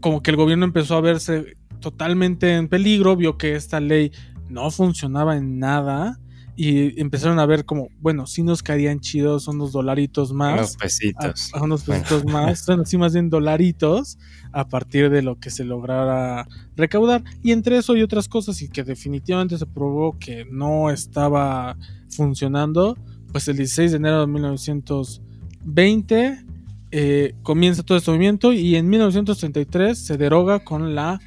[0.00, 4.10] como que el gobierno empezó a verse totalmente en peligro, vio que esta ley
[4.48, 6.18] no funcionaba en nada
[6.56, 11.50] y empezaron a ver como, bueno, sí nos caían chidos unos dolaritos más Unos pesitos.
[11.52, 14.18] a, a unos pesitos más, bueno, sí, más bien dolaritos,
[14.52, 17.22] a partir de lo que se lograra recaudar.
[17.42, 21.76] Y entre eso y otras cosas, y que definitivamente se probó que no estaba
[22.08, 22.96] funcionando,
[23.32, 26.44] pues el 16 de enero de 1920
[26.92, 31.20] eh, comienza todo este movimiento y en 1933 se deroga con la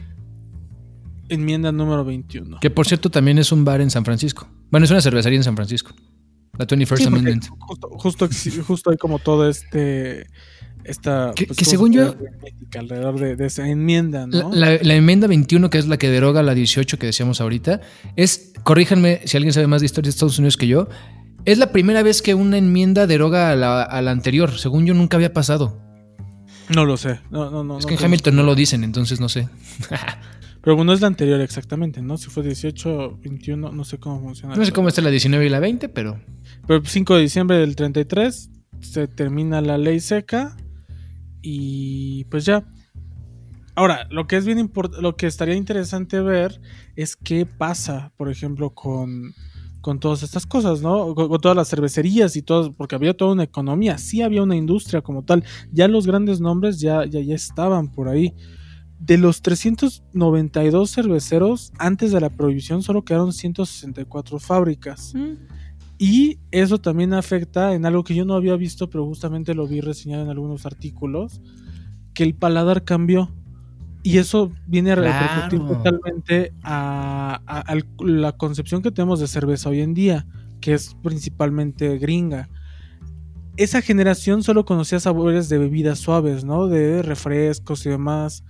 [1.30, 2.60] enmienda número 21.
[2.60, 4.48] que por cierto también es un bar en San Francisco.
[4.72, 5.94] Bueno, es una cervecería en San Francisco.
[6.58, 7.46] La 21st Sí, porque Amendment.
[7.60, 8.30] justo, justo,
[8.66, 10.28] justo hay como todo este.
[10.84, 11.34] Esta.
[11.36, 14.52] Que- que cosa según yo- política alrededor de, de esa enmienda, La, ¿no?
[14.54, 17.82] la- la enmienda 21, que es la que deroga la 18 que decíamos ahorita,
[18.16, 20.88] es, corríjanme si alguien sabe más de historia de Estados Unidos que yo,
[21.46, 24.58] es la primera vez que una enmienda deroga a la, a la anterior.
[24.58, 25.80] Según yo, nunca había pasado.
[26.74, 27.20] No lo sé.
[27.32, 27.80] No, no, no.
[27.80, 29.48] es que en Hamilton no lo dicen, entonces no sé.
[30.70, 32.16] Pero bueno, es la anterior exactamente, ¿no?
[32.16, 34.56] Si fue 18, 21, no sé cómo funciona.
[34.56, 36.22] No sé cómo está la 19 y la 20, pero
[36.68, 40.56] Pero 5 de diciembre del 33 se termina la ley seca
[41.42, 42.68] y pues ya.
[43.74, 46.62] Ahora, lo que es bien import- lo que estaría interesante ver
[46.96, 49.34] es qué pasa, por ejemplo, con,
[49.82, 51.16] con todas estas cosas, ¿no?
[51.16, 54.56] Con, con todas las cervecerías y todo, porque había toda una economía, sí había una
[54.56, 55.44] industria como tal.
[55.72, 58.36] Ya los grandes nombres ya, ya, ya estaban por ahí.
[59.00, 65.14] De los 392 cerveceros, antes de la prohibición solo quedaron 164 fábricas.
[65.98, 69.82] Y eso también afecta en algo que yo no había visto, pero justamente lo vi
[69.82, 71.42] reseñado en algunos artículos,
[72.14, 73.32] que el paladar cambió.
[74.04, 75.76] Y eso viene a repercutir Claro.
[75.84, 80.26] totalmente a, a- la concepción que tenemos de cerveza hoy en día,
[80.62, 82.50] que es principalmente gringa.
[83.58, 86.68] Esa generación solo conocía sabores de bebidas suaves, ¿no?
[86.68, 88.44] De refrescos y demás.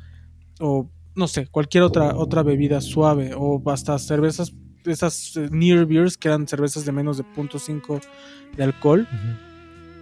[0.60, 3.34] O no sé, cualquier otra, otra bebida suave.
[3.36, 4.54] O hasta cervezas,
[4.86, 8.02] esas eh, near beers que eran cervezas de menos de 0.5
[8.56, 9.08] de alcohol.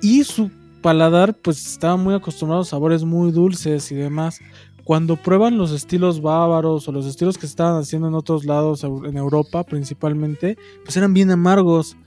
[0.02, 4.40] Y su paladar, pues estaba muy acostumbrado a sabores muy dulces y demás.
[4.84, 8.84] Cuando prueban los estilos bávaros o los estilos que se estaban haciendo en otros lados,
[8.84, 11.98] en Europa principalmente, pues eran bien amargos.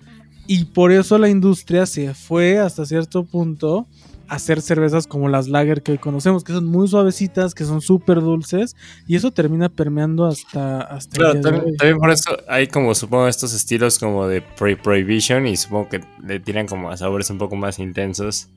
[0.46, 3.86] Y por eso la industria se fue hasta cierto punto
[4.30, 8.20] hacer cervezas como las lager que hoy conocemos, que son muy suavecitas, que son súper
[8.20, 13.28] dulces, y eso termina permeando hasta, hasta Claro, el también, por eso hay como supongo
[13.28, 17.38] estos estilos como de pre prohibition y supongo que le tiran como a sabores un
[17.38, 18.48] poco más intensos.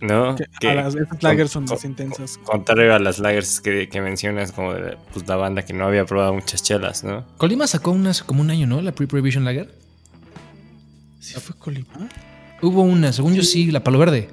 [0.00, 0.36] ¿No?
[0.36, 2.38] Que Que a las, lagers son con- más intensas.
[2.44, 6.04] Contrario a las lagers que, que mencionas como de pues, la banda que no había
[6.04, 7.24] probado muchas chelas, ¿no?
[7.36, 8.80] Colima sacó unas como un año, ¿no?
[8.80, 9.74] La Pre-Prohibition Lager.
[11.18, 12.08] ¿Sí fue Colima?
[12.62, 14.28] Hubo una, según yo sí, la Palo Verde.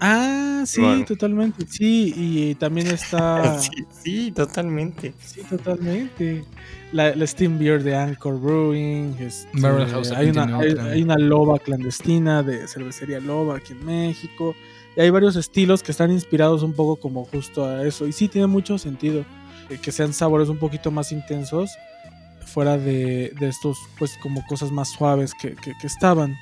[0.00, 1.04] Ah, sí, Bueno.
[1.04, 1.66] totalmente.
[1.68, 3.58] Sí, y también está.
[3.60, 5.12] Sí, sí, totalmente.
[5.24, 6.44] Sí, totalmente.
[6.92, 9.16] La, la Steam Beer de Anchor Brewing.
[9.20, 14.54] este, House hay, una, hay una loba clandestina de cervecería loba aquí en México.
[14.96, 18.06] Y hay varios estilos que están inspirados un poco como justo a eso.
[18.06, 19.24] Y sí, tiene mucho sentido
[19.68, 21.70] eh, que sean sabores un poquito más intensos
[22.46, 26.36] fuera de, de estos, pues como cosas más suaves que, que- que estaban.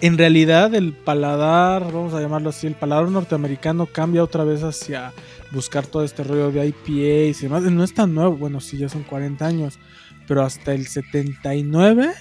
[0.00, 5.12] En realidad el paladar, vamos a llamarlo así, el paladar norteamericano cambia otra vez hacia
[5.50, 7.64] buscar todo este rollo de IPAs y demás.
[7.64, 9.78] No es tan nuevo, bueno, sí, ya son 40 años,
[10.28, 12.12] pero hasta el 79,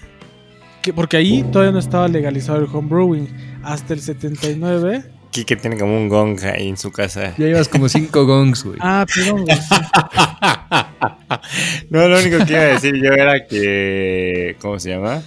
[0.82, 3.28] que, porque ahí todavía no estaba legalizado el homebrewing,
[3.63, 5.04] hasta el 79.
[5.30, 7.36] Kike tiene como un gong ahí en su casa.
[7.38, 8.80] Ya llevas como cinco gongs, güey.
[8.82, 9.56] Ah, perdón, güey,
[11.92, 14.56] no, lo único que iba a decir yo era que.
[14.60, 15.22] ¿Cómo se llama?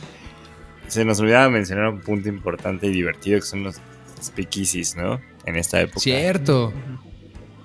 [0.91, 3.77] Se nos olvidaba mencionar un punto importante y divertido que son los
[4.23, 5.21] speakeasies, ¿no?
[5.47, 6.01] En esta época.
[6.01, 6.73] Cierto.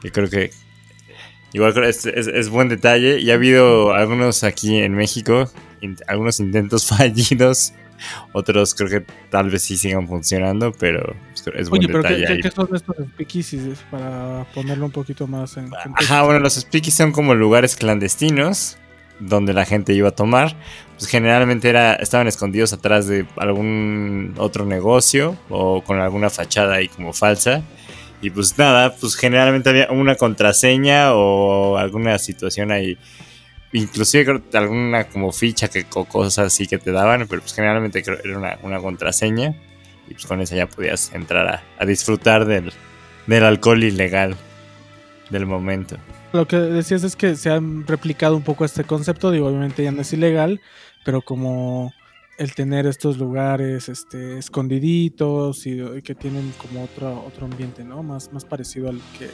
[0.02, 0.52] Que creo que.
[1.54, 3.20] Igual creo que es, es- es buen detalle.
[3.20, 5.50] Y ha habido algunos aquí en México,
[5.82, 7.74] in- algunos intentos fallidos.
[8.34, 11.16] Otros creo que tal vez sí sigan funcionando, pero
[11.56, 12.26] es buen Oye, pero ¿qué, detalle.
[12.28, 12.40] qué- ahí.
[12.42, 15.94] qué son estos speakeasies para ponerlo un poquito más en contexto?
[16.14, 18.78] Ajá, bueno, los speakeasies son como lugares clandestinos
[19.20, 20.56] donde la gente iba a tomar.
[20.98, 26.88] Pues generalmente era, estaban escondidos atrás de algún otro negocio o con alguna fachada ahí
[26.88, 27.64] como falsa.
[28.22, 32.98] Y pues nada, pues generalmente había una contraseña o alguna situación ahí.
[33.74, 38.38] Inclusive alguna como ficha que, o cosas así que te daban, pero pues generalmente era
[38.38, 39.56] una, una contraseña.
[40.08, 42.72] Y pues con esa ya podías entrar a, a disfrutar del,
[43.28, 44.38] del alcohol ilegal
[45.30, 45.98] del momento.
[46.36, 49.92] Lo que decías es que se han replicado un poco este concepto, digo, obviamente ya
[49.92, 50.60] no es ilegal,
[51.06, 51.94] pero como
[52.38, 58.04] el tener estos lugares este, escondiditos y, que tienen como otro, otro ambiente, ¿no?
[58.04, 59.30] Más, más parecido al que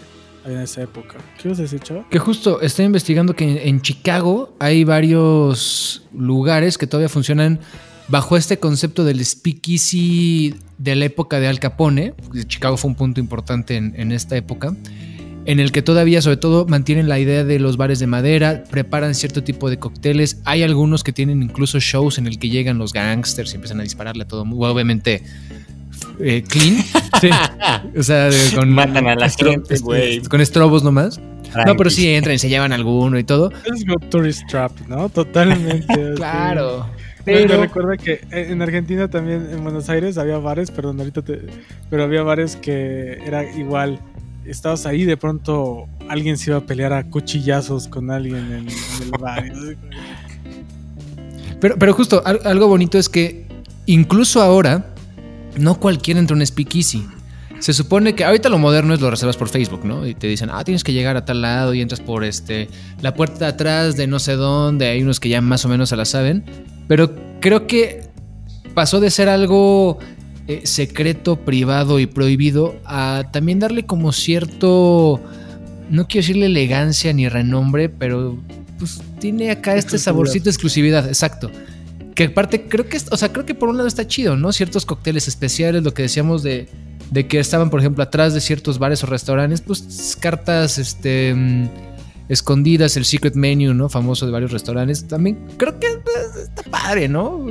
[0.46, 1.18] había en esa época.
[1.42, 1.82] ¿Qué ibas a decir?
[2.10, 7.60] Que justo estoy investigando que en, Chicago hay varios lugares que todavía funcionan
[8.08, 12.14] bajo este concepto del speakeasy de la época de Al Capone.
[12.48, 14.76] Chicago fue un punto importante en esta época.
[15.46, 19.16] En el que todavía, sobre todo, mantienen la idea de los bares de madera, preparan
[19.16, 20.40] cierto tipo de cócteles.
[20.46, 23.84] Hay algunos que tienen incluso shows en el que llegan los gangsters y empiezan a
[23.84, 24.68] dispararle a todo mundo.
[24.72, 25.24] Obviamente,
[26.20, 26.78] eh, clean.
[27.22, 27.30] Sí.
[27.96, 30.22] O sea, con, Matan a la estro- gente, güey.
[30.24, 31.20] Con estrobos nomás.
[31.20, 31.90] No, pero Tranqui.
[31.92, 33.52] sí entran y se llevan alguno y todo.
[33.66, 35.10] Es como Tourist Trap, ¿no?
[35.10, 36.14] Totalmente.
[36.16, 36.88] Claro.
[37.26, 41.22] Me- Me Pero recuerda que en Argentina también, en Buenos Aires, había bares, perdón, ahorita
[41.22, 41.42] te.
[41.92, 44.00] Pero había bares que era igual.
[44.46, 49.04] Estabas ahí, de pronto alguien se iba a pelear a cuchillazos con alguien en, en
[49.04, 49.52] el bar.
[51.60, 53.46] Pero, pero justo, al- algo bonito es que
[53.86, 54.94] incluso ahora,
[55.58, 57.06] no cualquiera entra un speakeasy.
[57.60, 60.08] Se supone que ahorita lo moderno es lo reservas por Facebook, ¿no?
[60.08, 62.68] Y te dicen, ah, tienes que llegar a tal lado y entras por este
[63.02, 64.88] la puerta de atrás de no sé dónde.
[64.88, 66.44] Hay unos que ya más o menos se la saben.
[66.88, 68.10] Pero creo que
[68.74, 70.00] pasó de ser algo
[70.48, 75.20] eh, secreto, privado y prohibido a también darle como cierto,
[75.90, 78.38] no quiero decirle elegancia ni renombre, pero
[78.80, 81.52] pues tiene acá este saborcito de exclusividad, exacto.
[82.16, 84.52] Que aparte creo que, o sea, creo que por un lado está chido, ¿no?
[84.52, 86.68] Ciertos cócteles especiales, lo que decíamos de,
[87.12, 91.70] de que estaban, por ejemplo, atrás de ciertos bares o restaurantes, pues cartas, este, mm,
[92.30, 93.90] escondidas, el secret menu, ¿no?
[93.90, 95.08] Famoso de varios restaurantes.
[95.08, 96.00] También creo que eh,
[96.44, 97.46] está padre, ¿no?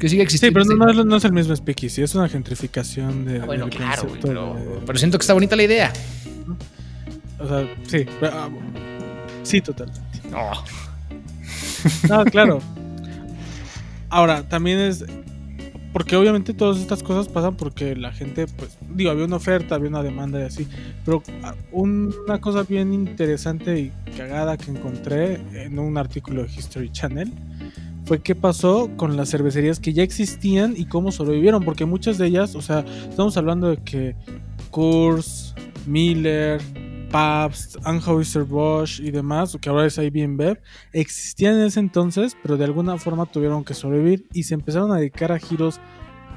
[0.00, 0.58] Que siga Sí, existiendo.
[0.60, 3.40] pero no, no es- no es el mismo speakeasy, es una gentrificación de.
[3.40, 5.92] Ah, bueno, del claro, concepto pero, de- pero siento que está bonita la idea.
[7.38, 8.06] O sea, sí.
[8.18, 8.48] pero, ah,
[9.44, 10.00] sí, totalmente.
[12.08, 12.60] No, claro.
[14.08, 15.04] Ahora, también es.
[15.92, 19.88] Porque obviamente todas estas cosas pasan porque la gente, pues, digo, había una oferta, había
[19.88, 20.68] una demanda y así.
[21.04, 26.90] Pero ah, una cosa bien interesante y cagada que encontré en un artículo de History
[26.92, 27.32] Channel
[28.10, 31.62] fue qué pasó con las cervecerías que ya existían y cómo sobrevivieron.
[31.62, 34.16] Porque muchas de ellas, o sea, estamos hablando de que
[34.72, 35.54] Coors,
[35.86, 36.60] Miller,
[37.12, 40.58] Pabst, Anheuser-Busch y demás, que ahora es IBM
[40.92, 44.96] existían en ese entonces, pero de alguna forma tuvieron que sobrevivir y se empezaron a
[44.96, 45.80] dedicar a giros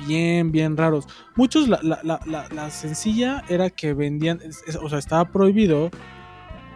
[0.08, 1.08] bien, bien raros.
[1.36, 4.40] Muchos, la, la, la, la, la sencilla era que vendían,
[4.80, 5.90] o sea, estaba prohibido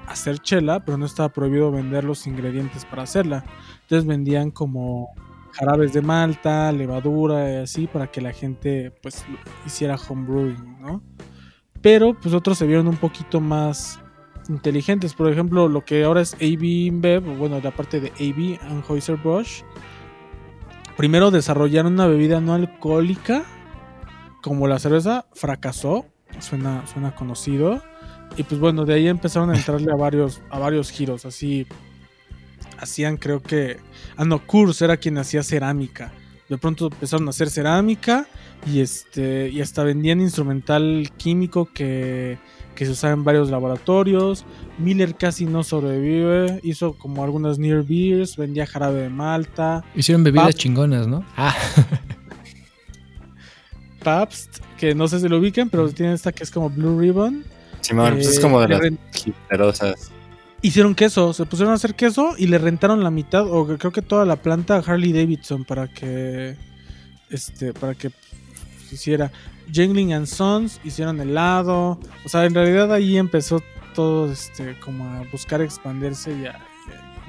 [0.07, 3.43] hacer chela, pero no estaba prohibido vender los ingredientes para hacerla.
[3.81, 5.09] Entonces vendían como
[5.53, 9.25] jarabes de malta, levadura y así para que la gente pues
[9.65, 11.01] hiciera homebrewing, ¿no?
[11.81, 13.99] Pero pues otros se vieron un poquito más
[14.49, 15.13] inteligentes.
[15.13, 19.63] Por ejemplo, lo que ahora es AB InBev, bueno, la parte de AB Anheuser-Busch,
[20.95, 23.43] primero desarrollaron una bebida no alcohólica
[24.41, 26.05] como la cerveza, fracasó,
[26.39, 27.81] suena, suena conocido.
[28.35, 31.65] Y pues bueno, de ahí empezaron a entrarle a varios, a varios giros, así
[32.77, 33.77] hacían creo que...
[34.15, 36.11] Ah, no, Kurz era quien hacía cerámica.
[36.49, 38.27] De pronto empezaron a hacer cerámica
[38.65, 42.37] y este y hasta vendían instrumental químico que,
[42.73, 44.45] que se usaba en varios laboratorios.
[44.77, 49.83] Miller casi no sobrevive, hizo como algunas near beers, vendía jarabe de malta.
[49.93, 51.25] Hicieron bebidas chingonas, ¿no?
[51.35, 51.55] Ah,
[54.03, 57.43] Pabst, que no sé si lo ubican, pero tiene esta que es como Blue Ribbon.
[57.87, 58.81] Simón, pues es Eh, como de las
[59.25, 60.11] hipsterosas.
[60.61, 64.01] Hicieron queso, se pusieron a hacer queso y le rentaron la mitad, o creo que
[64.01, 66.55] toda la planta a Harley Davidson para que.
[67.29, 68.11] Este, para que
[68.91, 69.31] hiciera.
[69.71, 71.99] Jangling and Sons hicieron helado.
[72.25, 73.61] O sea, en realidad ahí empezó
[73.93, 76.59] todo este, como a buscar expandirse y a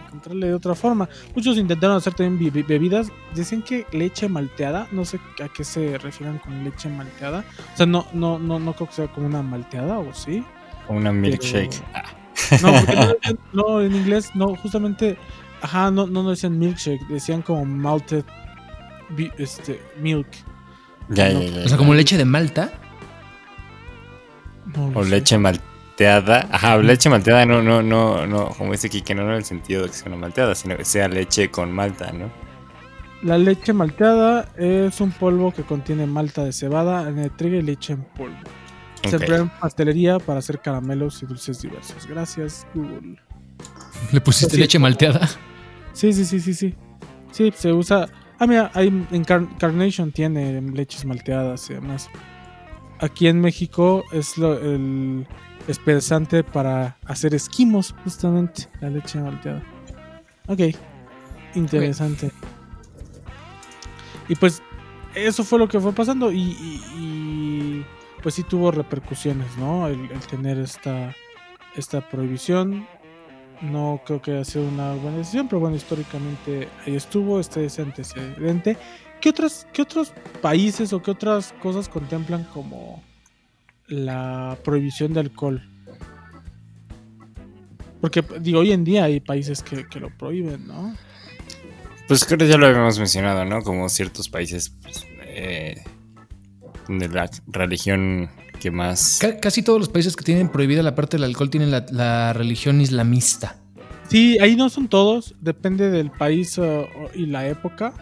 [0.09, 1.09] encontrarle de otra forma.
[1.35, 3.13] Muchos intentaron hacer también be- be- bebidas.
[3.35, 7.45] Decían que leche malteada, no sé a qué se refieren con leche malteada.
[7.75, 10.45] O sea, no, no, no, no creo que sea como una malteada, o sí.
[10.87, 11.71] Como una milkshake.
[11.71, 12.19] Pero-
[12.63, 15.19] No, porque no, en inglés, no, justamente,
[15.61, 18.25] ajá, no, no, no decían milkshake, decían como malted
[19.39, 20.29] este, milk.
[21.09, 21.43] ya, no.
[21.43, 21.65] ya, ya.
[21.65, 22.71] o sea, como leche de Malta.
[24.75, 25.11] No O sé.
[25.11, 25.39] leche
[25.99, 26.49] malteada.
[26.53, 29.83] Ajá, leche malteada no, no, no, no, como dice aquí, que no en el sentido
[29.83, 32.31] de que sea una malteada, sino que sea leche con malta, ¿no?
[33.23, 37.63] La leche malteada es un polvo que contiene malta de cebada, harina de trigo y
[37.63, 38.37] leche en polvo.
[39.03, 42.07] Se emplea en pastelería para hacer caramelos y dulces diversos.
[42.07, 43.17] Gracias, Google.
[44.13, 44.61] Le pusiste Sí.
[44.61, 45.29] leche malteada.
[45.93, 46.75] Sí, sí, sí, sí, sí.
[47.33, 48.09] Sí, se usa.
[48.39, 52.09] Ah, mira, hay en Car- Carnation tiene leches malteadas y demás.
[53.01, 55.27] Aquí en México es lo, el
[55.69, 59.63] espesante para hacer esquimos, justamente, la leche malteada.
[60.49, 60.61] Ok,
[61.55, 62.33] interesante.
[64.29, 64.63] Y pues
[65.15, 67.85] eso fue lo que fue pasando y,
[68.23, 69.87] pues sí tuvo repercusiones, ¿no?
[69.87, 71.15] El, tener esta,
[71.77, 72.87] esta prohibición.
[73.61, 77.83] No creo que haya sido una buena decisión, pero bueno, históricamente ahí estuvo este ese
[77.83, 78.77] antecedente.
[79.21, 83.03] ¿Qué, otras, ¿Qué otros países o qué otras cosas contemplan como
[83.89, 85.63] la prohibición de alcohol?
[88.01, 90.95] Porque digo, hoy en día hay países que, que lo prohíben, ¿no?
[92.07, 93.63] Pues creo que ya lo habíamos mencionado, ¿no?
[93.63, 95.83] Como ciertos países pues, eh,
[96.89, 99.19] de la religión que más...
[99.21, 102.33] Ca- casi todos los países que tienen prohibida la parte del alcohol tienen la, la
[102.33, 103.57] religión islamista.
[104.09, 107.93] Sí, ahí no son todos, depende del país uh, o- y la época.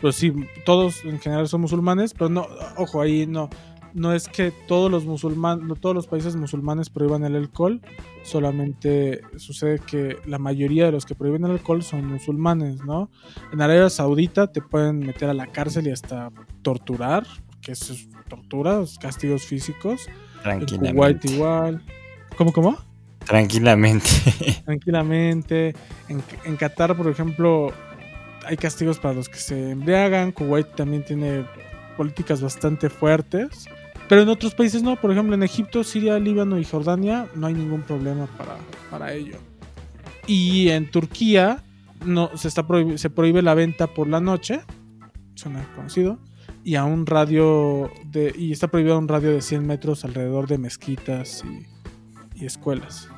[0.00, 0.32] Pero sí,
[0.64, 3.48] todos en general son musulmanes, pero no, ojo, ahí no,
[3.94, 7.80] no es que todos los musulmanes, no todos los países musulmanes prohíban el alcohol,
[8.22, 13.10] solamente sucede que la mayoría de los que prohíben el alcohol son musulmanes, ¿no?
[13.52, 16.30] En Arabia Saudita te pueden meter a la cárcel y hasta
[16.62, 17.26] torturar,
[17.60, 20.06] que es tortura, castigos físicos.
[20.44, 21.32] En Kuwait Tranquilamente.
[21.32, 21.82] igual.
[22.36, 22.76] ¿Cómo, cómo?
[23.26, 24.08] Tranquilamente.
[24.64, 25.74] tranquilamente.
[26.08, 27.72] En, en Qatar, por ejemplo,
[28.44, 30.32] hay castigos para los que se embriagan.
[30.32, 31.44] Kuwait también tiene
[31.96, 33.66] políticas bastante fuertes.
[34.08, 34.96] Pero en otros países no.
[34.96, 38.56] Por ejemplo, en Egipto, Siria, Líbano y Jordania no hay ningún problema para,
[38.90, 39.36] para ello.
[40.26, 41.62] Y en Turquía
[42.04, 44.60] no, se, está se prohíbe la venta por la noche.
[45.34, 46.18] Suena conocido.
[46.64, 48.34] Y a un radio de.
[48.36, 53.08] Y está prohibido a un radio de 100 metros alrededor de mezquitas y, y escuelas.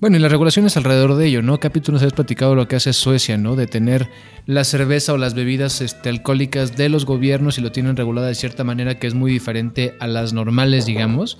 [0.00, 1.60] Bueno, y las regulaciones alrededor de ello, ¿no?
[1.60, 3.54] Capi, tú nos habías platicado lo que hace Suecia, ¿no?
[3.54, 4.08] De tener
[4.46, 8.34] la cerveza o las bebidas este, alcohólicas de los gobiernos y lo tienen regulada de
[8.34, 11.36] cierta manera que es muy diferente a las normales, digamos.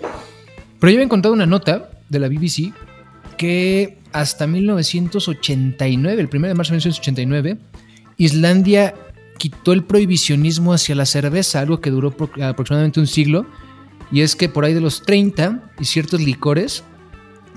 [0.79, 2.75] Pero yo había encontrado una nota de la BBC
[3.39, 7.57] que hasta 1989, el 1 de marzo de 1989,
[8.19, 8.95] Islandia
[9.39, 13.47] quitó el prohibicionismo hacia la cerveza, algo que duró pro- aproximadamente un siglo.
[14.13, 16.85] Y es que por ahí de los 30 y ciertos licores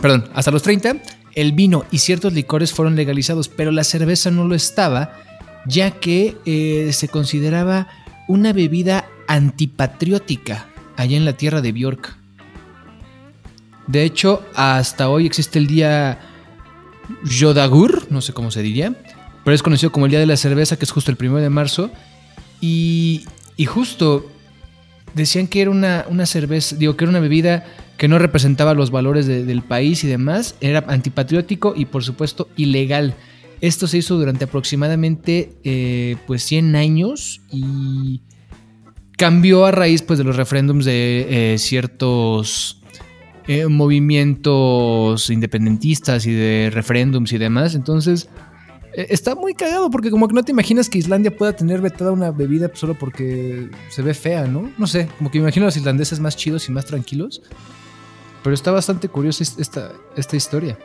[0.01, 0.97] perdón, hasta los 30,
[1.35, 5.19] el vino y ciertos licores fueron legalizados, pero la cerveza no lo estaba,
[5.65, 7.87] ya que eh, se consideraba
[8.27, 10.67] una bebida antipatriótica
[10.97, 12.15] allá en la tierra de Bjork.
[13.87, 16.19] De hecho, hasta hoy existe el día
[17.25, 18.93] Jodagur, no sé cómo se diría,
[19.43, 21.49] pero es conocido como el Día de la Cerveza, que es justo el 1 de
[21.49, 21.91] marzo,
[22.61, 23.25] y
[23.57, 24.25] Y justo
[25.13, 27.65] decían que era una, una cerveza, digo, que era una bebida
[27.97, 32.49] que no representaba los valores de- del país y demás, era antipatriótico y por supuesto
[32.57, 33.13] ilegal.
[33.61, 38.21] Esto se hizo durante aproximadamente eh, pues 100 años y
[39.17, 42.81] cambió a raíz pues de los referéndums de eh, ciertos
[43.47, 47.75] eh, movimientos independentistas y de referéndums y demás.
[47.75, 48.27] Entonces
[48.95, 52.31] está muy cagado porque como que no te imaginas que Islandia pueda tener vetada una
[52.31, 54.71] bebida solo porque se ve fea, ¿no?
[54.77, 57.41] No sé, como que me imagino a los islandeses más chidos y más tranquilos.
[58.43, 60.77] Pero está bastante curiosa es- esta, esta historia.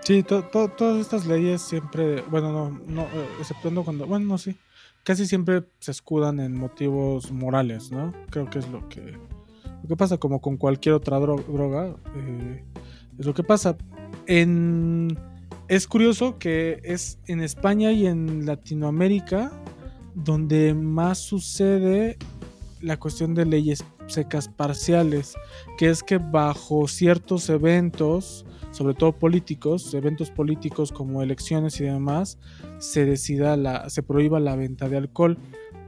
[0.00, 4.38] Sí, to- to- todas estas leyes siempre, bueno, no, no, eh, exceptuando cuando, bueno, no,
[4.38, 4.56] sí,
[5.02, 8.12] casi siempre se escudan en motivos morales, ¿no?
[8.30, 9.00] Creo que es lo que,
[9.82, 12.64] lo que pasa, como con cualquier otra dro- droga, eh,
[13.18, 13.76] es lo que pasa.
[14.26, 15.18] En,
[15.68, 19.52] es curioso que es en España y en Latinoamérica
[20.14, 22.18] donde más sucede
[22.80, 25.34] la cuestión de leyes secas parciales,
[25.78, 32.38] que es que bajo ciertos eventos, sobre todo políticos, eventos políticos como elecciones y demás,
[32.78, 35.38] se decida la, se prohíba la venta de alcohol.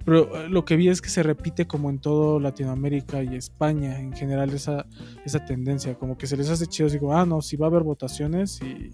[0.05, 3.99] Pero eh, lo que vi es que se repite como en todo Latinoamérica y España,
[3.99, 4.87] en general, esa,
[5.25, 7.83] esa tendencia, como que se les hace chido, digo, ah, no, si va a haber
[7.83, 8.93] votaciones y,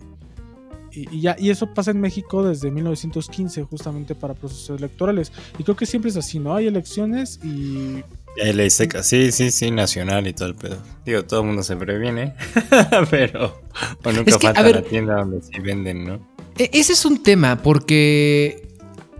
[0.91, 5.33] y, ya, y eso pasa en México desde 1915, justamente para procesos electorales.
[5.59, 6.55] Y creo que siempre es así, ¿no?
[6.55, 8.03] Hay elecciones y
[8.37, 10.79] Ley seca, sí, sí, sí, nacional y todo el pedo.
[11.05, 12.35] Digo, todo el mundo se previene,
[13.11, 13.61] pero
[14.05, 16.15] o nunca Es que, a falta ver- la tienda donde sí venden, ¿no?
[16.59, 18.69] E- ese es un tema porque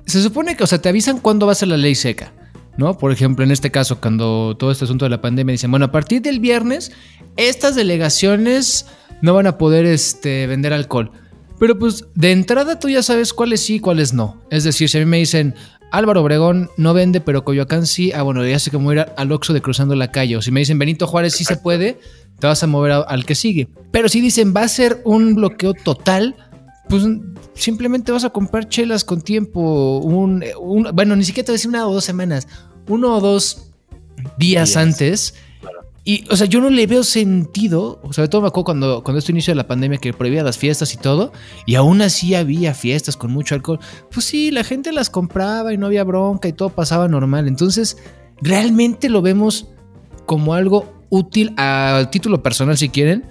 [0.07, 2.33] se supone que, o sea, te avisan cuándo va a ser la ley seca,
[2.77, 2.97] ¿no?
[2.99, 5.93] Por ejemplo, en este caso, cuando todo este asunto de la pandemia dicen, bueno, a
[5.93, 6.93] partir del viernes,
[7.37, 8.87] estas delegaciones
[9.21, 11.13] no van a poder este, vender alcohol.
[11.59, 14.43] Pero pues de entrada tú ya sabes cuáles sí y cuáles no.
[14.51, 15.55] Es decir, si a mí me dicen
[15.93, 19.03] Álvaro Obregón no vende, pero Coyoacán sí, ah, bueno, ya sé que me voy a
[19.03, 20.37] ir al Oxxo de cruzando la calle.
[20.37, 22.01] O si me dicen Benito Juárez sí se puede,
[22.39, 23.69] te vas a mover a- al que sigue.
[23.91, 26.35] Pero si dicen va a ser un bloqueo total,
[26.89, 27.05] pues
[27.55, 29.99] simplemente vas a comprar chelas con tiempo.
[29.99, 32.49] Un, un- bueno, ni siquiera te voy a decir una o dos semanas,
[32.89, 33.71] uno o dos
[34.39, 34.77] días Días.
[34.77, 35.35] antes.
[36.05, 39.31] Y, o sea, yo no le veo sentido, sobre todo me acuerdo cuando, cuando esto
[39.31, 41.33] inicio de la pandemia que prohibía las fiestas y todo,
[41.65, 43.79] y aún así había fiestas con mucho alcohol.
[44.11, 47.47] Pues sí, la gente las compraba y no había bronca y todo pasaba normal.
[47.47, 47.99] Entonces,
[48.41, 49.69] realmente lo vemos
[50.27, 53.25] como algo útil a título personal si quieren,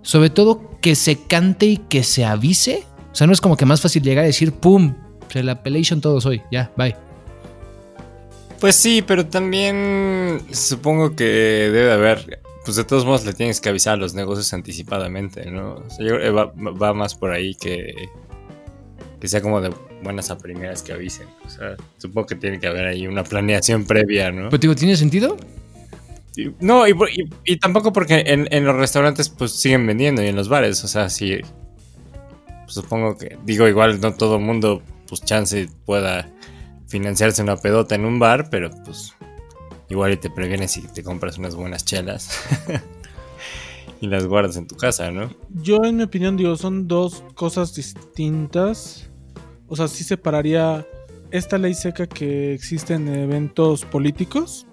[0.00, 2.84] sobre todo que se cante y que se avise.
[3.12, 4.94] O sea, no es como que más fácil llegar a decir, ¡pum!
[5.28, 7.05] Se la pelation todos hoy, ya, bye.
[8.60, 13.68] Pues sí, pero también supongo que debe haber, pues de todos modos le tienes que
[13.68, 15.74] avisar a los negocios anticipadamente, ¿no?
[15.74, 18.08] O sea, yo creo que va, va más por ahí que,
[19.20, 19.70] que sea como de
[20.02, 21.26] buenas a primeras que avisen.
[21.44, 24.48] O sea, supongo que tiene que haber ahí una planeación previa, ¿no?
[24.48, 25.36] Pero digo, ¿tiene sentido?
[26.60, 30.28] No, y, por- y- y tampoco porque en, en los restaurantes pues siguen vendiendo y
[30.28, 31.38] en los bares, o sea, sí.
[32.64, 36.28] pues, supongo que, digo, igual no todo el mundo, pues chance pueda
[36.86, 39.14] financiarse una pedota en un bar, pero pues
[39.88, 42.30] igual y te previenes si te compras unas buenas chelas
[44.00, 45.30] y las guardas en tu casa, ¿no?
[45.50, 49.08] Yo, en mi opinión, digo, son dos cosas distintas.
[49.68, 50.86] O sea, sí separaría
[51.30, 54.66] esta ley seca que existe en eventos políticos,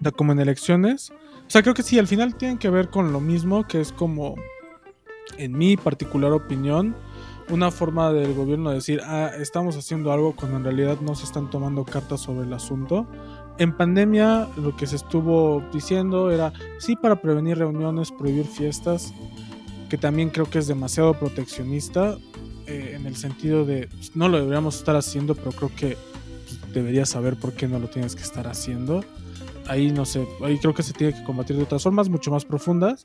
[0.00, 1.12] da como en elecciones.
[1.46, 3.92] O sea, creo que sí, al final tienen que ver con lo mismo, que es
[3.92, 4.34] como,
[5.36, 6.96] en mi particular opinión,
[7.50, 11.24] una forma del gobierno de decir, ah, estamos haciendo algo cuando en realidad no se
[11.24, 13.06] están tomando cartas sobre el asunto.
[13.58, 19.12] En pandemia lo que se estuvo diciendo era, sí, para prevenir reuniones, prohibir fiestas,
[19.88, 22.16] que también creo que es demasiado proteccionista,
[22.66, 25.98] eh, en el sentido de, pues, no lo deberíamos estar haciendo, pero creo que
[26.44, 29.04] pues, deberías saber por qué no lo tienes que estar haciendo.
[29.66, 32.44] Ahí no sé, ahí creo que se tiene que combatir de otras formas, mucho más
[32.44, 33.04] profundas.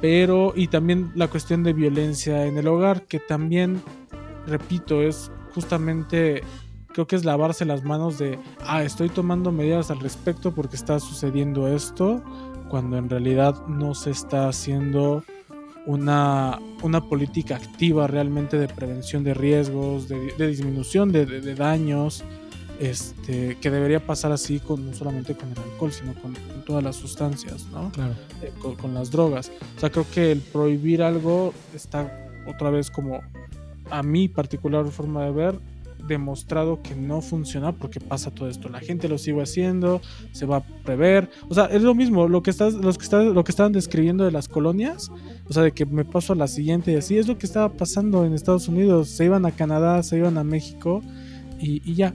[0.00, 3.82] Pero, y también la cuestión de violencia en el hogar, que también,
[4.46, 6.42] repito, es justamente,
[6.88, 11.00] creo que es lavarse las manos de, ah, estoy tomando medidas al respecto porque está
[11.00, 12.22] sucediendo esto,
[12.70, 15.22] cuando en realidad no se está haciendo
[15.86, 22.24] una, una política activa realmente de prevención de riesgos, de, disminución de daños,
[22.80, 26.82] este, que debería pasar así con, no solamente con el alcohol, sino con, con todas
[26.82, 27.92] las sustancias, ¿no?
[27.92, 28.14] Claro.
[28.42, 29.52] eh, con, con las drogas.
[29.76, 33.20] O sea, creo que el prohibir algo está otra vez como
[33.90, 35.60] a mi particular forma de ver
[36.08, 38.68] demostrado que no funciona porque pasa todo esto.
[38.68, 40.00] La gente lo sigue haciendo,
[40.32, 41.30] se va a prever.
[41.48, 44.24] O sea, es lo mismo, lo que estás, los que están, lo que estaban describiendo
[44.24, 45.10] de las colonias,
[45.48, 47.68] o sea, de que me paso a la siguiente y así, es lo que estaba
[47.68, 49.08] pasando en Estados Unidos.
[49.08, 51.02] Se iban a Canadá, se iban a México
[51.60, 52.14] y, y ya.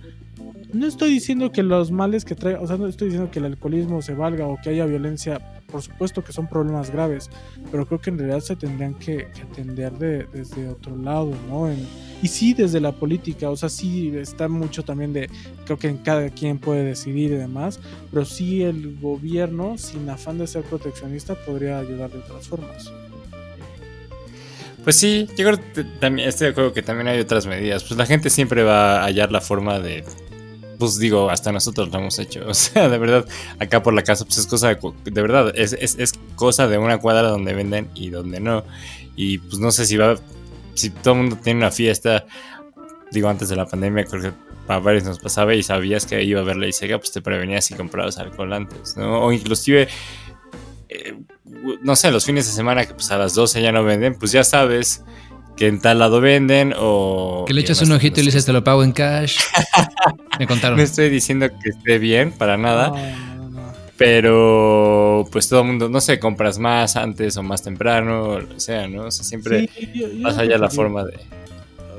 [0.76, 3.46] No estoy diciendo que los males que trae, o sea, no estoy diciendo que el
[3.46, 5.40] alcoholismo se valga o que haya violencia,
[5.72, 7.30] por supuesto que son problemas graves,
[7.72, 11.70] pero creo que en realidad se tendrían que, atender de, desde otro lado, ¿no?
[12.22, 15.30] Y sí desde la política, o sea, sí está mucho también de,
[15.64, 17.80] creo que en cada quien puede decidir y demás,
[18.12, 22.92] pero sí el gobierno, sin afán de ser proteccionista, podría ayudar de otras formas.
[24.84, 27.84] Pues sí, yo creo que también estoy de acuerdo que también hay otras medidas.
[27.84, 30.04] Pues la gente siempre va a hallar la forma de
[30.78, 32.42] pues digo, hasta nosotros lo hemos hecho.
[32.48, 33.26] O sea, de verdad,
[33.60, 36.78] acá por la casa, pues es cosa de, de verdad, es, es, es, cosa de
[36.78, 38.64] una cuadra donde venden y donde no.
[39.16, 40.16] Y pues no sé si va,
[40.74, 42.26] si todo el mundo tiene una fiesta,
[43.12, 44.32] digo, antes de la pandemia, creo que
[44.68, 47.66] a varios nos pasaba y sabías que iba a haber ley seca, pues te prevenías
[47.66, 49.22] si comprabas alcohol antes, ¿no?
[49.22, 49.88] O inclusive,
[50.90, 51.16] eh,
[51.82, 54.32] no sé, los fines de semana que pues a las 12 ya no venden, pues
[54.32, 55.04] ya sabes
[55.56, 57.46] que en tal lado venden o...
[57.48, 59.38] Que le echas un ojito y le dices te lo pago en cash.
[60.40, 60.78] Me contaron.
[60.78, 62.90] No estoy diciendo que esté bien, para nada.
[62.90, 63.62] No, no, no.
[63.98, 68.88] Pero pues todo el mundo, no sé, compras más antes o más temprano, o sea,
[68.88, 69.04] ¿no?
[69.04, 71.18] O sea, siempre sí, yo, yo vas allá la forma de...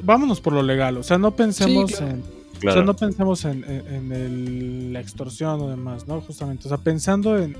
[0.02, 2.12] Vámonos por lo legal, o sea, no pensemos sí, claro.
[2.12, 2.36] en...
[2.60, 2.74] Claro.
[2.74, 6.22] O sea, no pensemos en, en, en el, la extorsión o demás, ¿no?
[6.22, 7.54] Justamente, o sea, pensando en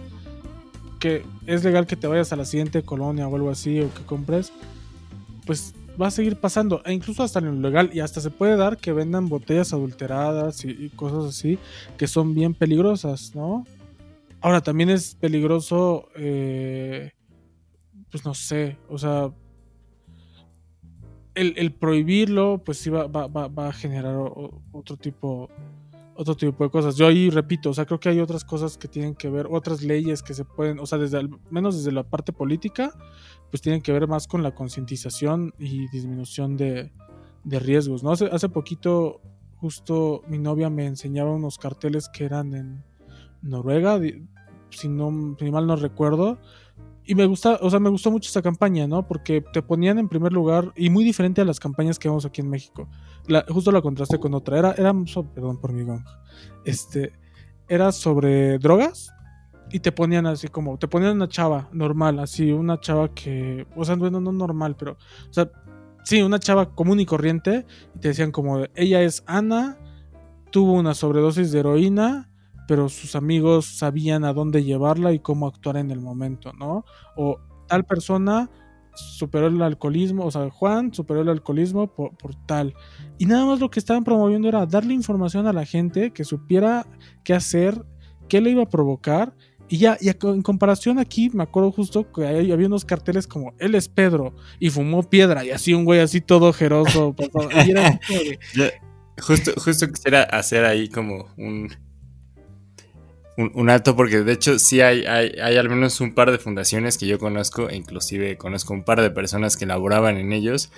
[0.98, 4.02] que es legal que te vayas a la siguiente colonia o algo así o que
[4.02, 4.52] compres,
[5.44, 8.56] pues va a seguir pasando, e incluso hasta en lo legal, y hasta se puede
[8.56, 11.58] dar que vendan botellas adulteradas y, cosas así,
[11.96, 13.64] que son bien peligrosas, ¿no?
[14.40, 17.12] Ahora, también es peligroso, eh,
[18.10, 19.30] pues no sé, o sea,
[21.34, 23.08] el, prohibirlo, pues sí va,
[23.56, 24.16] a generar
[24.72, 25.50] otro tipo
[26.16, 26.96] otro tipo de cosas.
[26.96, 29.82] Yo ahí repito, o sea, creo que hay otras cosas que tienen que ver, otras
[29.82, 32.92] leyes que se pueden, o sea, desde al menos desde la parte política,
[33.50, 36.90] pues tienen que ver más con la concientización y disminución de,
[37.44, 38.10] de, riesgos, ¿no?
[38.10, 39.20] Hace, hace poquito,
[39.56, 42.84] justo mi novia me enseñaba unos carteles que eran en
[43.42, 44.00] Noruega,
[44.70, 46.38] si, no, si mal no recuerdo,
[47.08, 49.06] y me gusta, o sea, me gustó mucho esa campaña, ¿no?
[49.06, 52.40] Porque te ponían en primer lugar y muy diferente a las campañas que vemos aquí
[52.40, 52.88] en México.
[53.48, 54.58] Justo la contrasté con otra.
[54.58, 54.92] Era, era
[55.32, 56.02] perdón por mi gong.
[56.64, 57.12] Este,
[57.68, 59.12] era sobre drogas
[59.70, 63.84] y te ponían así como, te ponían una chava normal, así, una chava que, o
[63.84, 65.50] sea, bueno, no normal, pero, o sea,
[66.04, 69.78] sí, una chava común y corriente y te decían como, ella es Ana,
[70.50, 72.30] tuvo una sobredosis de heroína
[72.66, 76.84] pero sus amigos sabían a dónde llevarla y cómo actuar en el momento, ¿no?
[77.16, 78.50] O tal persona
[78.94, 82.74] superó el alcoholismo, o sea, Juan superó el alcoholismo por, por, tal.
[83.18, 86.86] Y nada más lo que estaban promoviendo era darle información a la gente que supiera
[87.22, 87.84] qué hacer,
[88.28, 89.34] qué le iba a provocar.
[89.68, 93.74] Y ya, y en comparación aquí, me acuerdo justo que había unos carteles como él
[93.74, 97.14] es Pedro y fumó piedra y así un güey así todo ojeroso.
[97.66, 97.98] y era
[99.20, 101.74] justo, justo quisiera hacer ahí como un,
[103.36, 106.96] un, alto porque de hecho sí hay, hay, hay, al menos un par de fundaciones
[106.98, 110.70] que yo conozco, e inclusive conozco un par de personas que laboraban en ellos,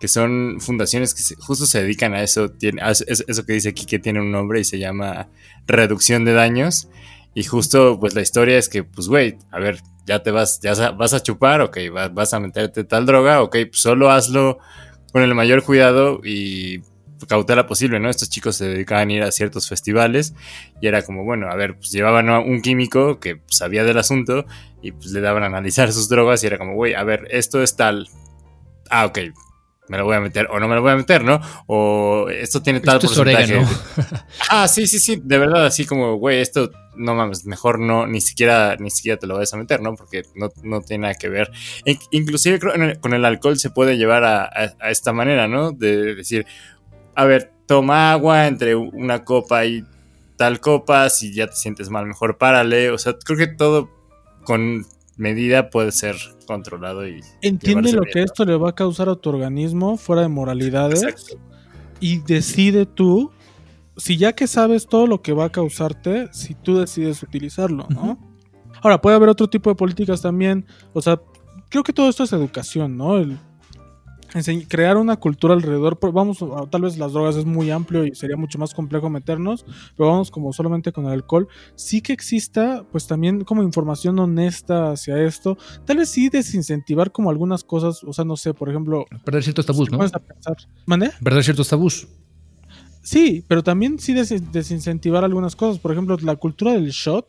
[0.00, 3.70] que son fundaciones que se, justo se dedican a eso, tiene, a eso que dice
[3.70, 5.28] aquí que tiene un nombre y se llama
[5.66, 6.88] reducción de daños.
[7.36, 10.72] Y justo pues la historia es que pues güey, a ver, ya te vas, ya
[10.92, 11.76] vas a chupar, ok,
[12.10, 14.58] vas, a meterte tal droga, ok, pues solo hazlo
[15.12, 16.80] con el mayor cuidado y
[17.28, 18.08] cautela posible, ¿no?
[18.08, 20.34] Estos chicos se dedicaban a ir a ciertos festivales
[20.80, 24.46] y era como, bueno, a ver, pues llevaban a un químico que sabía del asunto
[24.80, 27.62] y pues le daban a analizar sus drogas y era como, güey, a ver, esto
[27.62, 28.08] es tal.
[28.88, 29.18] Ah, ok,
[29.88, 31.40] me lo voy a meter o no me lo voy a meter, ¿no?
[31.66, 33.58] O esto tiene tal esto porcentaje.
[33.58, 33.68] Es
[34.50, 38.20] ah, sí, sí, sí, de verdad, así como, güey, esto no mames, mejor no, ni
[38.20, 39.94] siquiera, ni siquiera te lo vayas a meter, ¿no?
[39.94, 41.50] Porque no, no tiene nada que ver.
[42.10, 45.72] Inclusive creo que con el alcohol se puede llevar a, a, a esta manera, ¿no?
[45.72, 46.46] De decir,
[47.14, 49.84] a ver, toma agua entre una copa y
[50.36, 52.90] tal copa, si ya te sientes mal, mejor párale.
[52.90, 53.90] O sea, creo que todo
[54.44, 54.86] con
[55.16, 57.20] medida puede ser controlado y...
[57.42, 58.24] Entiende lo bien, que ¿no?
[58.24, 61.38] esto le va a causar a tu organismo fuera de moralidades Exacto.
[62.00, 63.30] y decide tú,
[63.96, 68.02] si ya que sabes todo lo que va a causarte, si tú decides utilizarlo, ¿no?
[68.02, 68.18] Uh -huh.
[68.82, 71.20] Ahora, puede haber otro tipo de políticas también, o sea,
[71.70, 73.16] creo que todo esto es educación, ¿no?
[73.16, 73.38] El
[74.68, 75.98] crear una cultura alrededor.
[76.12, 79.64] Vamos, tal vez las drogas es muy amplio y sería mucho más complejo meternos,
[79.96, 81.48] pero vamos como solamente con el alcohol.
[81.74, 85.56] Sí que exista, pues también como información honesta hacia esto.
[85.84, 89.04] Tal vez sí desincentivar como algunas cosas, o sea, no sé, por ejemplo.
[89.24, 89.98] Perder ciertos tabús, ¿no?
[90.86, 91.10] ¿Mané?
[91.22, 92.08] Perder ciertos tabús.
[93.02, 95.78] Sí, pero también sí des desincentivar algunas cosas.
[95.78, 97.26] Por ejemplo, la cultura del shot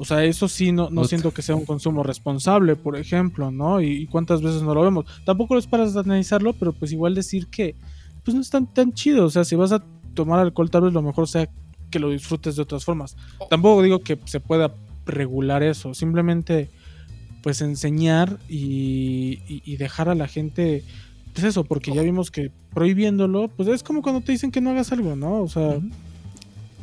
[0.00, 3.80] o sea, eso sí, no, no siento que sea un consumo responsable, por ejemplo, ¿no?
[3.82, 5.04] Y, y, cuántas veces no lo vemos.
[5.26, 7.74] Tampoco es para satanizarlo, pero pues igual decir que
[8.24, 9.26] pues no es tan, tan chido.
[9.26, 9.84] O sea, si vas a
[10.14, 11.48] tomar alcohol, tal vez lo mejor sea
[11.90, 13.14] que lo disfrutes de otras formas.
[13.50, 14.74] Tampoco digo que se pueda
[15.06, 16.70] regular eso, simplemente
[17.42, 20.82] pues enseñar y, y- y dejar a la gente,
[21.34, 24.70] pues eso, porque ya vimos que prohibiéndolo, pues es como cuando te dicen que no
[24.70, 25.42] hagas algo, ¿no?
[25.42, 25.78] O sea,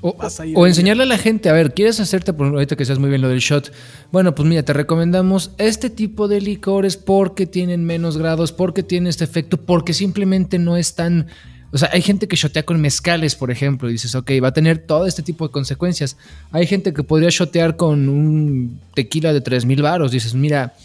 [0.01, 2.47] O, Vas a ir o a- enseñarle a la gente, a ver, ¿quieres hacerte, por
[2.47, 3.71] ahorita que seas muy bien lo del shot?
[4.11, 9.07] Bueno, pues mira, te recomendamos este tipo de licores porque tienen menos grados, porque tienen
[9.07, 11.27] este efecto, porque simplemente no es tan...
[11.73, 14.53] O sea, hay gente que shotea con mezcales, por ejemplo, y dices, ok, va a
[14.53, 16.15] tener todo este tipo de consecuencias.
[16.51, 20.75] Hay gente que podría shotear con un tequila de 3000 varos, dices, mira,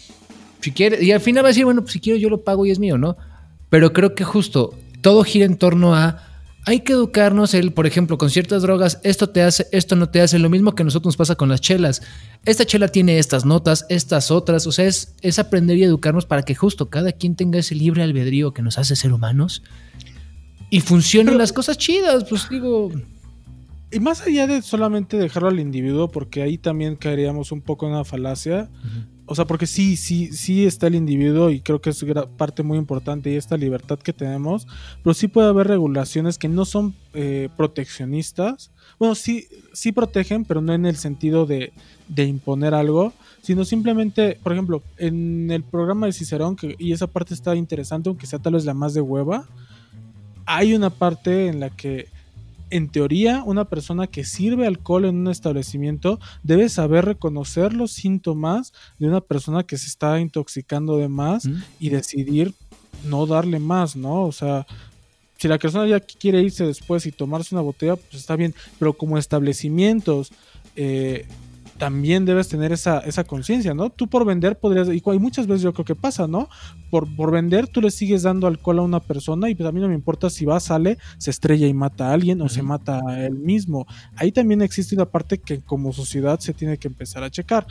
[0.59, 2.65] si quiere, y al final va a decir, bueno, pues si quiero yo lo pago
[2.65, 3.15] y es mío, ¿no?
[3.69, 6.21] Pero creo que justo todo gira en torno a
[6.65, 10.21] hay que educarnos, el, por ejemplo, con ciertas drogas, esto te hace, esto no te
[10.21, 12.01] hace, lo mismo que a nosotros nos pasa con las chelas.
[12.45, 16.43] Esta chela tiene estas notas, estas otras, o sea, es, es aprender y educarnos para
[16.43, 19.61] que justo cada quien tenga ese libre albedrío que nos hace ser humanos
[20.69, 22.91] y funcionen Pero- las cosas chidas, pues digo,
[23.91, 27.91] y más allá de solamente dejarlo al individuo, porque ahí también caeríamos un poco en
[27.93, 28.69] una falacia.
[29.25, 32.05] O sea, porque sí, sí, sí está el individuo y creo que es
[32.37, 34.67] parte muy importante y esta libertad que tenemos,
[35.01, 38.71] pero sí puede haber regulaciones que no son eh, proteccionistas.
[38.99, 41.71] Bueno, sí, sí protegen, pero no en el sentido de,
[42.09, 47.33] de imponer algo, sino simplemente, por ejemplo, en el programa de Cicerón, y esa parte
[47.33, 49.47] está interesante, aunque sea tal vez la más de hueva,
[50.45, 52.07] hay una parte en la que
[52.69, 58.73] en teoría, una persona que sirve alcohol en un establecimiento debe saber reconocer los síntomas
[58.99, 61.63] de una persona que se está intoxicando de más ¿Mm?
[61.79, 62.53] y decidir
[63.05, 64.23] no darle más, ¿no?
[64.23, 64.65] O sea,
[65.37, 68.93] si la persona ya quiere irse después y tomarse una botella, pues está bien, pero
[68.93, 70.31] como establecimientos
[70.75, 71.25] eh,
[71.83, 73.89] también debes tener esa, esa conciencia, ¿no?
[73.89, 76.47] Tú por vender podrías, y muchas veces yo creo que pasa, ¿no?
[76.89, 79.81] Por, por vender tú le sigues dando alcohol a una persona y pues a mí
[79.81, 83.01] no me importa si va, sale, se estrella y mata a alguien o se mata
[83.05, 83.85] a él mismo.
[84.15, 87.67] Ahí también existe una parte que como sociedad se tiene que empezar a checar.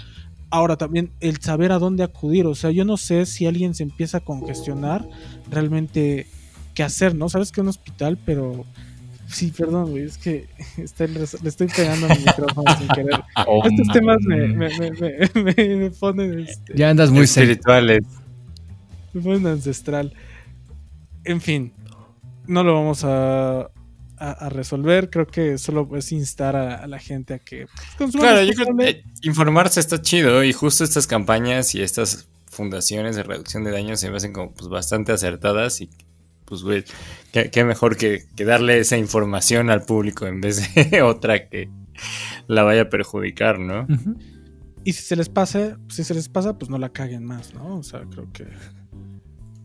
[0.51, 3.83] Ahora también el saber a dónde acudir, o sea, yo no sé si alguien se
[3.83, 5.09] empieza a congestionar,
[5.51, 6.27] realmente
[6.75, 7.31] qué hacer, ¿no?
[7.31, 8.67] Sabes que un hospital, pero
[9.33, 12.89] sí, perdón, güey, es que está el res- le estoy pegando a mi micrófono sin
[12.89, 13.23] querer.
[13.65, 14.69] Estos temas me, me,
[15.35, 18.03] me, me, ponen, este, ya andas muy espirituales.
[19.13, 20.13] me ponen ancestral.
[21.25, 21.73] En fin,
[22.47, 23.69] no lo vamos a, a,
[24.19, 28.25] a resolver, creo que solo es instar a, a la gente a que pues, consuma
[28.25, 33.23] Claro, yo creo que informarse está chido y justo estas campañas y estas fundaciones de
[33.23, 35.89] reducción de daños se me hacen como pues, bastante acertadas y
[36.53, 36.85] pues güey,
[37.33, 41.71] qué, qué mejor que, que darle esa información al público en vez de otra que
[42.47, 43.87] la vaya a perjudicar, ¿no?
[44.85, 47.79] Y si se les pase, si se les pasa, pues no la caguen más, ¿no?
[47.79, 48.45] O sea, creo que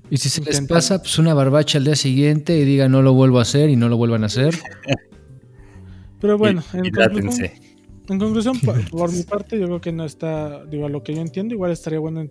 [0.10, 3.12] Y si se les pasa, pues una barbacha al día siguiente y diga no lo
[3.12, 4.56] vuelvo a hacer y no lo vuelvan a hacer.
[6.22, 7.62] Pero bueno, Y- en, y conclusión, dátense.
[8.08, 11.14] en conclusión, por, por mi parte, yo creo que no está, digo, a lo que
[11.14, 12.24] yo entiendo, igual estaría bueno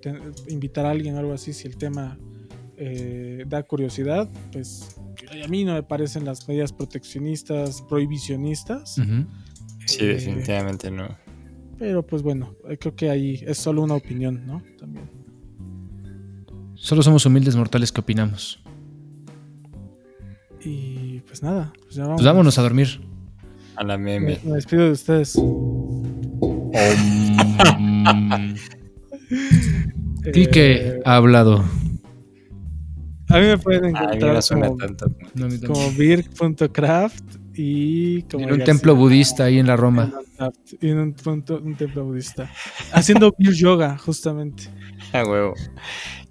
[0.49, 2.19] invitar a alguien o algo así si el tema
[2.77, 4.97] eh, da curiosidad, pues
[5.45, 8.95] a mí no me parecen las medidas proteccionistas, prohibicionistas.
[9.87, 11.09] Sí, Eh, definitivamente no.
[11.79, 14.63] Pero pues bueno, eh, creo que ahí es solo una opinión, ¿no?
[14.79, 15.05] También.
[16.75, 18.63] Solo somos humildes mortales que opinamos.
[20.63, 22.17] Y pues nada, pues ya vamos.
[22.17, 23.01] Pues vámonos a dormir.
[23.77, 24.39] A la Me, meme.
[24.45, 25.39] me despido de ustedes.
[30.33, 31.65] Quique Eh, ha hablado.
[33.29, 35.07] A mí me pueden A mí encontrar no suena como, tanto.
[35.67, 37.25] Como birk.craft
[37.55, 38.65] y como en un García.
[38.67, 40.13] templo budista ahí en la Roma.
[40.81, 42.51] Y en un, punto- un templo budista.
[42.93, 44.65] Haciendo beer yoga, justamente.
[45.13, 45.55] A huevo.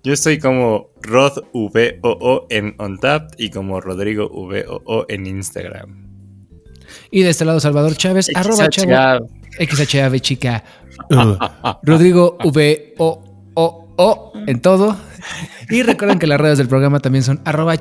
[0.04, 6.06] Yo estoy como Rod VOO en OnTapped y como Rodrigo VOO en Instagram.
[7.10, 9.28] Y de este lado Salvador Chávez, arroba chavo,
[9.60, 10.64] XHAV chica.
[11.10, 11.36] Uh,
[11.84, 14.96] Rodrigo V O O O en todo.
[15.70, 17.76] Y recuerden que las redes del programa también son arroba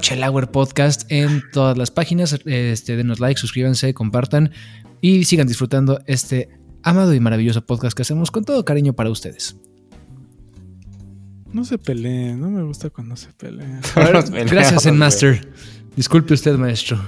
[0.50, 2.38] Podcast en todas las páginas.
[2.44, 4.52] Este, denos like, suscríbanse, compartan
[5.00, 6.48] y sigan disfrutando este
[6.82, 9.56] amado y maravilloso podcast que hacemos con todo cariño para ustedes.
[11.52, 13.80] No se peleen, no me gusta cuando se pelean.
[14.46, 14.96] Gracias, en.
[14.96, 15.48] Master.
[15.96, 17.00] Disculpe usted, maestro.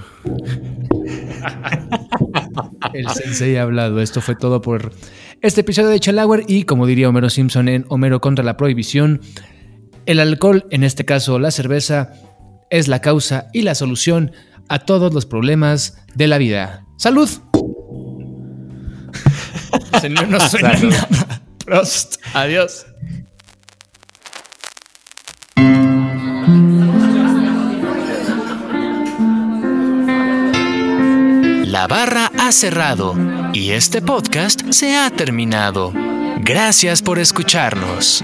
[2.93, 3.99] El sensei ha hablado.
[3.99, 4.93] Esto fue todo por
[5.41, 6.45] este episodio de Chalauer.
[6.47, 9.19] Y como diría Homero Simpson en Homero contra la prohibición,
[10.07, 12.13] el alcohol, en este caso la cerveza,
[12.69, 14.31] es la causa y la solución
[14.69, 16.85] a todos los problemas de la vida.
[16.97, 17.29] ¡Salud!
[20.01, 20.91] Se no, no suena Salud.
[20.93, 21.41] nada.
[21.65, 22.15] Prost.
[22.33, 22.85] Adiós.
[31.65, 33.13] La barra ha cerrado
[33.53, 35.91] y este podcast se ha terminado.
[36.39, 38.23] Gracias por escucharnos.